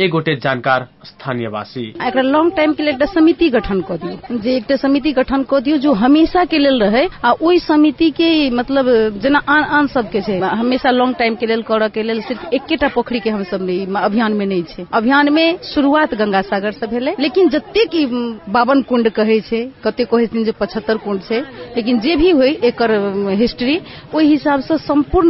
एक 0.04 0.10
गोटे 0.10 0.34
जानकार 0.36 0.86
स्थानीयवासी 1.04 1.82
एकरा 2.06 2.22
लॉन्ग 2.22 2.52
टाइम 2.56 2.72
के 2.72 2.82
लिए 2.82 2.92
एकटा 2.92 3.06
समिति 3.06 3.48
गठन 3.50 3.80
कऽ 3.80 3.96
दियौ। 3.96 4.38
जे 4.38 4.54
एकटा 4.56 4.76
समिति 4.76 5.12
गठन 5.12 5.42
कऽ 5.42 5.60
दियौ, 5.60 5.76
जो 5.76 5.92
हमेशा 5.92 6.44
के 6.44 6.58
लेल 6.58 6.82
रहे, 6.82 7.06
आ 7.24 7.32
ओहि 7.32 7.58
समिति 7.58 8.10
के 8.10 8.28
मतलब 8.50 8.88
जेना 9.22 9.42
आन 9.48 9.64
आन 9.70 9.86
सबके 9.86 10.22
छै 10.22 10.38
हमेशा 10.38 10.90
लॉन्ग 10.90 11.16
टाइम 11.18 11.34
के 11.34 11.46
लेल, 11.46 11.62
करऽ 11.62 11.88
के 11.88 12.02
लेल 12.02 12.22
सिर्फ़ 12.22 12.54
एकेटा 12.54 12.88
पोखरी 12.94 13.20
के 13.20 13.30
हमसब 13.30 13.68
अभियान 13.96 14.32
में 14.32 14.46
नहि 14.46 14.62
छै। 14.62 14.86
अभियान 14.92 15.32
में 15.32 15.58
शुरुआत 15.64 16.14
गंगा 16.14 16.42
सागर 16.42 16.72
से 16.72 16.86
भेलै, 16.86 17.14
लेकिन 17.20 17.48
जतेक 17.50 17.94
ई 17.94 18.06
बावन 18.48 18.82
कुंड 18.88 19.08
कहै 19.10 19.40
छै 19.42 19.62
कते 19.84 20.04
कहै 20.04 20.26
छथिन 20.26 20.44
जे 20.44 20.52
पचहत्तर 20.56 20.96
कुंड 21.04 21.22
छै, 21.22 21.44
लेकिन 21.76 22.00
जे 22.00 22.16
भी 22.16 22.30
होय 22.30 22.56
एकर 22.64 22.90
हिस्ट्री 23.38 23.78
ओहि 24.14 24.26
हिसाब 24.26 24.60
से 24.60 24.78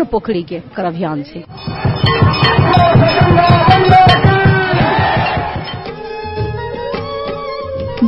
संपूर्ण 0.05 0.11
पोखरी 0.11 0.43
के 0.49 0.55
एकर 0.57 0.85
अभियान 0.85 1.23
छै 1.33 1.45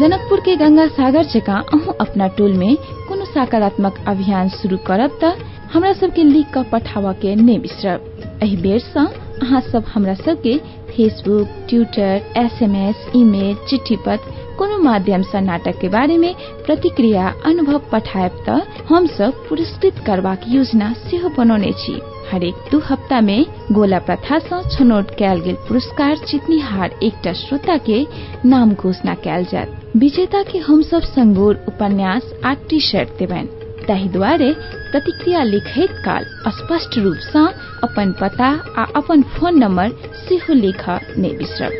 जनकपुर 0.00 0.40
के 0.46 0.54
गंगा 0.56 0.86
सागर 0.96 1.24
जकाँ 1.32 1.60
अहूँ 1.74 1.94
अपना 2.00 2.26
टोल 2.38 2.52
में 2.62 2.74
कोनो 3.08 3.24
सकारात्मक 3.24 3.98
अभियान 4.08 4.48
शुरू 4.56 4.76
करब 4.86 5.18
त 5.22 5.32
हमरा 5.72 5.92
सबके 6.00 6.22
लिख 6.24 6.46
क 6.56 6.64
पठाबऽ 6.72 7.12
के 7.22 7.34
नहि 7.36 7.58
बिसरब। 7.58 8.38
एहि 8.42 8.56
बेर 8.62 8.78
सँ 8.80 9.06
अहाँ 9.42 9.60
सब 9.72 9.84
हमरा 9.94 10.14
सबके 10.24 10.56
फेसबुक 10.90 11.48
ट्विटर 11.70 12.32
एसएमएस 12.44 13.06
ईमेल 13.16 13.54
चिट्ठी 13.70 13.96
पत्र 14.06 14.34
कोनो 14.58 14.78
माध्यम 14.78 15.22
सँ 15.22 15.40
नाटक 15.40 15.78
के 15.80 15.88
बारे 15.88 16.16
में 16.18 16.34
प्रतिक्रिया, 16.66 17.28
अनुभव 17.44 17.80
पठायब 17.92 18.44
त 18.48 18.84
हम 18.88 19.06
सब 19.06 19.46
पुरस्कृत 19.48 19.98
करबाक 20.06 20.40
योजना 20.48 20.92
सेहो 21.00 21.28
बनौने 21.28 21.72
छी। 21.72 22.00
हरेक 22.30 22.54
दू 22.70 22.78
हफ़्ता 22.78 23.20
में 23.20 23.44
गोला 23.72 23.98
प्रथा 23.98 24.38
सँ 24.38 24.62
छनौट 24.70 25.10
कयल 25.18 25.40
गेल 25.40 25.54
पुरस्कार 25.68 26.16
जितनिहार 26.28 26.98
एकटा 27.02 27.32
श्रोता 27.32 27.76
के 27.88 28.06
नाम 28.48 28.72
घोषणा 28.74 29.14
कयल 29.14 29.44
जायत। 29.44 29.96
विजेता 29.96 30.42
के 30.42 30.58
हम 30.58 30.82
सब 30.82 31.02
संगोर, 31.02 31.64
उपन्यास 31.68 32.32
आ 32.44 32.54
टी 32.70 32.80
शर्ट 32.80 33.18
देबनि। 33.18 33.84
ताहि 33.88 34.08
दुआरे 34.08 34.52
प्रतिक्रिया 34.90 35.42
लिखैत 35.42 35.90
काल 36.04 36.24
स्पष्ट 36.48 36.98
रूप 36.98 37.16
सँ 37.32 37.46
अपन 37.84 38.12
पता 38.20 38.48
आ 38.78 38.84
अपन 38.96 39.22
फ़ोन 39.36 39.58
नंबर 39.58 39.90
सेहो 40.28 40.54
लिखऽ 40.54 40.98
नहि 41.18 41.36
बिसरब। 41.36 41.72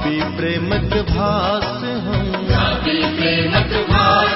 कापी 0.00 0.20
प्रेमक 0.36 0.92
भास 1.08 1.64
हम। 2.04 2.28
काफ़ी 2.48 3.00
प्रेमक 3.16 3.72
भास 3.90 4.29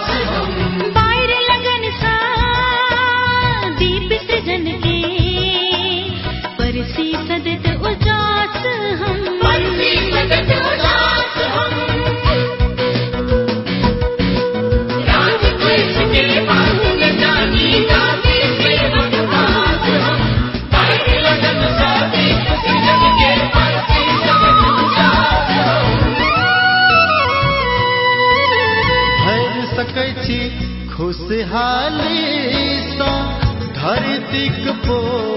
हालिस 31.54 32.94
धरतीक 33.76 34.68
पो 34.86 35.33